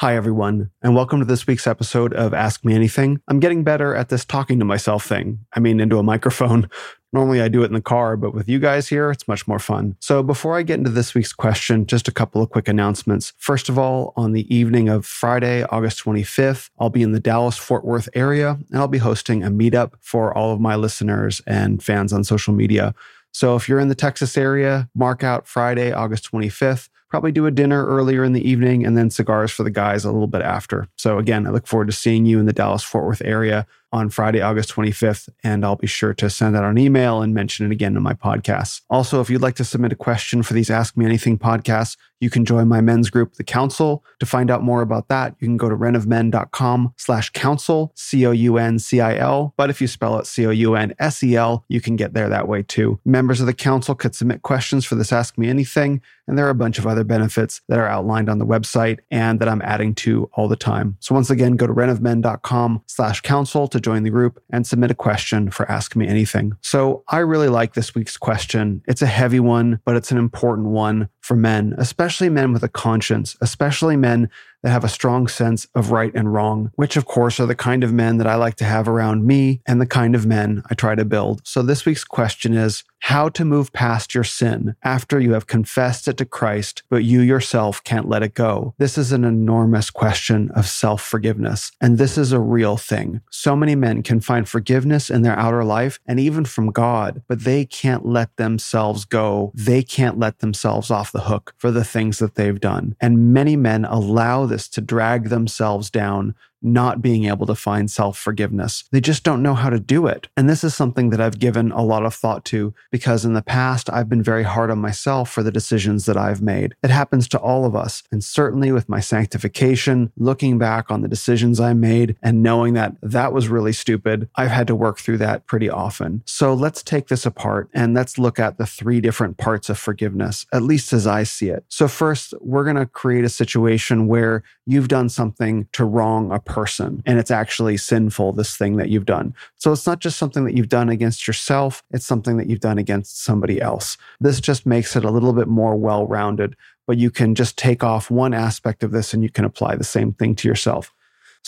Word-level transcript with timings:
Hi, 0.00 0.14
everyone, 0.14 0.70
and 0.80 0.94
welcome 0.94 1.18
to 1.18 1.24
this 1.24 1.48
week's 1.48 1.66
episode 1.66 2.14
of 2.14 2.32
Ask 2.32 2.64
Me 2.64 2.72
Anything. 2.72 3.20
I'm 3.26 3.40
getting 3.40 3.64
better 3.64 3.96
at 3.96 4.10
this 4.10 4.24
talking 4.24 4.60
to 4.60 4.64
myself 4.64 5.04
thing. 5.04 5.40
I 5.54 5.58
mean, 5.58 5.80
into 5.80 5.98
a 5.98 6.04
microphone. 6.04 6.70
Normally 7.12 7.42
I 7.42 7.48
do 7.48 7.64
it 7.64 7.66
in 7.66 7.72
the 7.72 7.80
car, 7.80 8.16
but 8.16 8.32
with 8.32 8.48
you 8.48 8.60
guys 8.60 8.86
here, 8.86 9.10
it's 9.10 9.26
much 9.26 9.48
more 9.48 9.58
fun. 9.58 9.96
So 9.98 10.22
before 10.22 10.56
I 10.56 10.62
get 10.62 10.78
into 10.78 10.90
this 10.90 11.14
week's 11.14 11.32
question, 11.32 11.84
just 11.84 12.06
a 12.06 12.12
couple 12.12 12.40
of 12.40 12.50
quick 12.50 12.68
announcements. 12.68 13.32
First 13.38 13.68
of 13.68 13.76
all, 13.76 14.12
on 14.14 14.30
the 14.30 14.54
evening 14.54 14.88
of 14.88 15.04
Friday, 15.04 15.64
August 15.64 16.04
25th, 16.04 16.70
I'll 16.78 16.90
be 16.90 17.02
in 17.02 17.10
the 17.10 17.18
Dallas 17.18 17.56
Fort 17.56 17.84
Worth 17.84 18.08
area 18.14 18.50
and 18.70 18.78
I'll 18.78 18.86
be 18.86 18.98
hosting 18.98 19.42
a 19.42 19.50
meetup 19.50 19.94
for 20.00 20.32
all 20.32 20.52
of 20.52 20.60
my 20.60 20.76
listeners 20.76 21.42
and 21.44 21.82
fans 21.82 22.12
on 22.12 22.22
social 22.22 22.54
media. 22.54 22.94
So 23.32 23.56
if 23.56 23.68
you're 23.68 23.80
in 23.80 23.88
the 23.88 23.96
Texas 23.96 24.38
area, 24.38 24.88
mark 24.94 25.24
out 25.24 25.48
Friday, 25.48 25.90
August 25.90 26.30
25th 26.30 26.88
probably 27.08 27.32
do 27.32 27.46
a 27.46 27.50
dinner 27.50 27.86
earlier 27.86 28.24
in 28.24 28.32
the 28.32 28.48
evening 28.48 28.84
and 28.84 28.96
then 28.96 29.10
cigars 29.10 29.50
for 29.50 29.62
the 29.62 29.70
guys 29.70 30.04
a 30.04 30.10
little 30.10 30.26
bit 30.26 30.42
after. 30.42 30.88
So, 30.96 31.18
again, 31.18 31.46
I 31.46 31.50
look 31.50 31.66
forward 31.66 31.86
to 31.86 31.92
seeing 31.92 32.26
you 32.26 32.38
in 32.38 32.46
the 32.46 32.52
Dallas 32.52 32.82
Fort 32.82 33.04
Worth 33.06 33.22
area 33.24 33.66
on 33.92 34.10
Friday, 34.10 34.40
August 34.40 34.70
25th, 34.74 35.28
and 35.42 35.64
I'll 35.64 35.76
be 35.76 35.86
sure 35.86 36.14
to 36.14 36.28
send 36.28 36.54
that 36.54 36.64
on 36.64 36.78
email 36.78 37.22
and 37.22 37.34
mention 37.34 37.66
it 37.66 37.72
again 37.72 37.96
in 37.96 38.02
my 38.02 38.14
podcast. 38.14 38.82
Also, 38.90 39.20
if 39.20 39.30
you'd 39.30 39.42
like 39.42 39.56
to 39.56 39.64
submit 39.64 39.92
a 39.92 39.96
question 39.96 40.42
for 40.42 40.54
these 40.54 40.70
Ask 40.70 40.96
Me 40.96 41.04
Anything 41.04 41.38
podcasts, 41.38 41.96
you 42.20 42.30
can 42.30 42.44
join 42.44 42.66
my 42.66 42.80
men's 42.80 43.10
group, 43.10 43.34
The 43.34 43.44
Council. 43.44 44.04
To 44.18 44.26
find 44.26 44.50
out 44.50 44.62
more 44.62 44.82
about 44.82 45.08
that, 45.08 45.36
you 45.38 45.46
can 45.46 45.56
go 45.56 45.68
to 45.68 45.76
renofmen.com 45.76 46.94
slash 46.96 47.30
council, 47.30 47.92
C-O-U-N-C-I-L. 47.94 49.54
But 49.56 49.70
if 49.70 49.80
you 49.80 49.86
spell 49.86 50.18
it 50.18 50.26
C-O-U-N-S-E-L, 50.26 51.64
you 51.68 51.80
can 51.80 51.96
get 51.96 52.14
there 52.14 52.28
that 52.28 52.48
way 52.48 52.62
too. 52.62 52.98
Members 53.04 53.40
of 53.40 53.46
the 53.46 53.54
council 53.54 53.94
could 53.94 54.14
submit 54.14 54.42
questions 54.42 54.84
for 54.84 54.96
this 54.96 55.12
Ask 55.12 55.38
Me 55.38 55.48
Anything, 55.48 56.02
and 56.26 56.36
there 56.36 56.46
are 56.46 56.50
a 56.50 56.54
bunch 56.54 56.78
of 56.78 56.86
other 56.86 57.04
benefits 57.04 57.60
that 57.68 57.78
are 57.78 57.86
outlined 57.86 58.28
on 58.28 58.38
the 58.38 58.46
website 58.46 58.98
and 59.10 59.38
that 59.40 59.48
I'm 59.48 59.62
adding 59.62 59.94
to 59.96 60.28
all 60.34 60.48
the 60.48 60.56
time. 60.56 60.96
So 61.00 61.14
once 61.14 61.30
again, 61.30 61.56
go 61.56 61.66
to 61.66 61.72
renofmen.com 61.72 62.82
slash 62.86 63.20
council 63.20 63.68
to 63.68 63.77
join 63.80 64.02
the 64.02 64.10
group 64.10 64.42
and 64.50 64.66
submit 64.66 64.90
a 64.90 64.94
question 64.94 65.50
for 65.50 65.70
Ask 65.70 65.96
Me 65.96 66.06
Anything. 66.06 66.52
So 66.60 67.04
I 67.08 67.18
really 67.18 67.48
like 67.48 67.74
this 67.74 67.94
week's 67.94 68.16
question. 68.16 68.82
It's 68.86 69.02
a 69.02 69.06
heavy 69.06 69.40
one, 69.40 69.80
but 69.84 69.96
it's 69.96 70.10
an 70.10 70.18
important 70.18 70.68
one 70.68 71.08
for 71.28 71.36
men, 71.36 71.74
especially 71.76 72.30
men 72.30 72.54
with 72.54 72.64
a 72.64 72.68
conscience, 72.70 73.36
especially 73.42 73.98
men 73.98 74.30
that 74.62 74.70
have 74.70 74.84
a 74.84 74.88
strong 74.88 75.28
sense 75.28 75.66
of 75.74 75.92
right 75.92 76.12
and 76.14 76.32
wrong, 76.32 76.72
which 76.74 76.96
of 76.96 77.04
course 77.04 77.38
are 77.38 77.46
the 77.46 77.54
kind 77.54 77.84
of 77.84 77.92
men 77.92 78.18
that 78.18 78.26
I 78.26 78.34
like 78.34 78.56
to 78.56 78.64
have 78.64 78.88
around 78.88 79.26
me 79.26 79.60
and 79.66 79.80
the 79.80 79.86
kind 79.86 80.14
of 80.14 80.26
men 80.26 80.62
I 80.70 80.74
try 80.74 80.94
to 80.94 81.04
build. 81.04 81.42
So 81.44 81.62
this 81.62 81.84
week's 81.84 82.04
question 82.04 82.54
is 82.54 82.82
how 83.00 83.28
to 83.28 83.44
move 83.44 83.72
past 83.72 84.14
your 84.14 84.24
sin 84.24 84.74
after 84.82 85.20
you 85.20 85.32
have 85.32 85.46
confessed 85.46 86.08
it 86.08 86.16
to 86.16 86.24
Christ, 86.24 86.82
but 86.90 87.04
you 87.04 87.20
yourself 87.20 87.82
can't 87.84 88.08
let 88.08 88.24
it 88.24 88.34
go. 88.34 88.74
This 88.78 88.98
is 88.98 89.12
an 89.12 89.24
enormous 89.24 89.90
question 89.90 90.50
of 90.50 90.66
self 90.66 91.02
forgiveness, 91.02 91.70
and 91.80 91.96
this 91.96 92.18
is 92.18 92.32
a 92.32 92.40
real 92.40 92.76
thing. 92.76 93.20
So 93.30 93.54
many 93.54 93.76
men 93.76 94.02
can 94.02 94.20
find 94.20 94.48
forgiveness 94.48 95.10
in 95.10 95.22
their 95.22 95.38
outer 95.38 95.62
life 95.62 96.00
and 96.06 96.18
even 96.18 96.44
from 96.44 96.72
God, 96.72 97.22
but 97.28 97.44
they 97.44 97.64
can't 97.64 98.04
let 98.04 98.36
themselves 98.36 99.04
go. 99.04 99.52
They 99.54 99.84
can't 99.84 100.18
let 100.18 100.40
themselves 100.40 100.90
off 100.90 101.12
hook 101.20 101.54
for 101.56 101.70
the 101.70 101.84
things 101.84 102.18
that 102.18 102.34
they've 102.34 102.60
done. 102.60 102.96
And 103.00 103.32
many 103.32 103.56
men 103.56 103.84
allow 103.84 104.46
this 104.46 104.68
to 104.70 104.80
drag 104.80 105.28
themselves 105.28 105.90
down 105.90 106.34
not 106.62 107.02
being 107.02 107.24
able 107.24 107.46
to 107.46 107.54
find 107.54 107.90
self 107.90 108.18
forgiveness. 108.18 108.84
They 108.90 109.00
just 109.00 109.24
don't 109.24 109.42
know 109.42 109.54
how 109.54 109.70
to 109.70 109.80
do 109.80 110.06
it. 110.06 110.28
And 110.36 110.48
this 110.48 110.64
is 110.64 110.74
something 110.74 111.10
that 111.10 111.20
I've 111.20 111.38
given 111.38 111.72
a 111.72 111.82
lot 111.82 112.04
of 112.04 112.14
thought 112.14 112.44
to 112.46 112.74
because 112.90 113.24
in 113.24 113.34
the 113.34 113.42
past, 113.42 113.90
I've 113.90 114.08
been 114.08 114.22
very 114.22 114.42
hard 114.42 114.70
on 114.70 114.78
myself 114.78 115.30
for 115.30 115.42
the 115.42 115.52
decisions 115.52 116.06
that 116.06 116.16
I've 116.16 116.42
made. 116.42 116.74
It 116.82 116.90
happens 116.90 117.28
to 117.28 117.38
all 117.38 117.64
of 117.64 117.76
us. 117.76 118.02
And 118.10 118.22
certainly 118.22 118.72
with 118.72 118.88
my 118.88 119.00
sanctification, 119.00 120.12
looking 120.16 120.58
back 120.58 120.90
on 120.90 121.02
the 121.02 121.08
decisions 121.08 121.60
I 121.60 121.72
made 121.72 122.16
and 122.22 122.42
knowing 122.42 122.74
that 122.74 122.94
that 123.02 123.32
was 123.32 123.48
really 123.48 123.72
stupid, 123.72 124.28
I've 124.36 124.50
had 124.50 124.66
to 124.68 124.74
work 124.74 124.98
through 124.98 125.18
that 125.18 125.46
pretty 125.46 125.70
often. 125.70 126.22
So 126.26 126.54
let's 126.54 126.82
take 126.82 127.08
this 127.08 127.26
apart 127.26 127.68
and 127.74 127.94
let's 127.94 128.18
look 128.18 128.38
at 128.38 128.58
the 128.58 128.66
three 128.66 129.00
different 129.00 129.36
parts 129.36 129.68
of 129.68 129.78
forgiveness, 129.78 130.46
at 130.52 130.62
least 130.62 130.92
as 130.92 131.06
I 131.06 131.22
see 131.22 131.48
it. 131.48 131.64
So, 131.68 131.88
first, 131.88 132.34
we're 132.40 132.64
going 132.64 132.76
to 132.76 132.86
create 132.86 133.24
a 133.24 133.28
situation 133.28 134.06
where 134.06 134.42
you've 134.66 134.88
done 134.88 135.08
something 135.08 135.68
to 135.72 135.84
wrong 135.84 136.30
a 136.32 136.38
person 136.48 137.02
and 137.06 137.18
it's 137.18 137.30
actually 137.30 137.76
sinful, 137.76 138.32
this 138.32 138.56
thing 138.56 138.76
that 138.76 138.88
you've 138.88 139.06
done. 139.06 139.34
So 139.56 139.72
it's 139.72 139.86
not 139.86 140.00
just 140.00 140.18
something 140.18 140.44
that 140.44 140.56
you've 140.56 140.68
done 140.68 140.88
against 140.88 141.26
yourself, 141.26 141.84
it's 141.90 142.06
something 142.06 142.36
that 142.38 142.48
you've 142.48 142.60
done 142.60 142.78
against 142.78 143.22
somebody 143.22 143.60
else. 143.60 143.96
This 144.20 144.40
just 144.40 144.66
makes 144.66 144.96
it 144.96 145.04
a 145.04 145.10
little 145.10 145.32
bit 145.32 145.48
more 145.48 145.76
well 145.76 146.06
rounded, 146.06 146.56
but 146.86 146.98
you 146.98 147.10
can 147.10 147.34
just 147.34 147.56
take 147.56 147.84
off 147.84 148.10
one 148.10 148.34
aspect 148.34 148.82
of 148.82 148.90
this 148.90 149.14
and 149.14 149.22
you 149.22 149.30
can 149.30 149.44
apply 149.44 149.76
the 149.76 149.84
same 149.84 150.12
thing 150.14 150.34
to 150.36 150.48
yourself. 150.48 150.92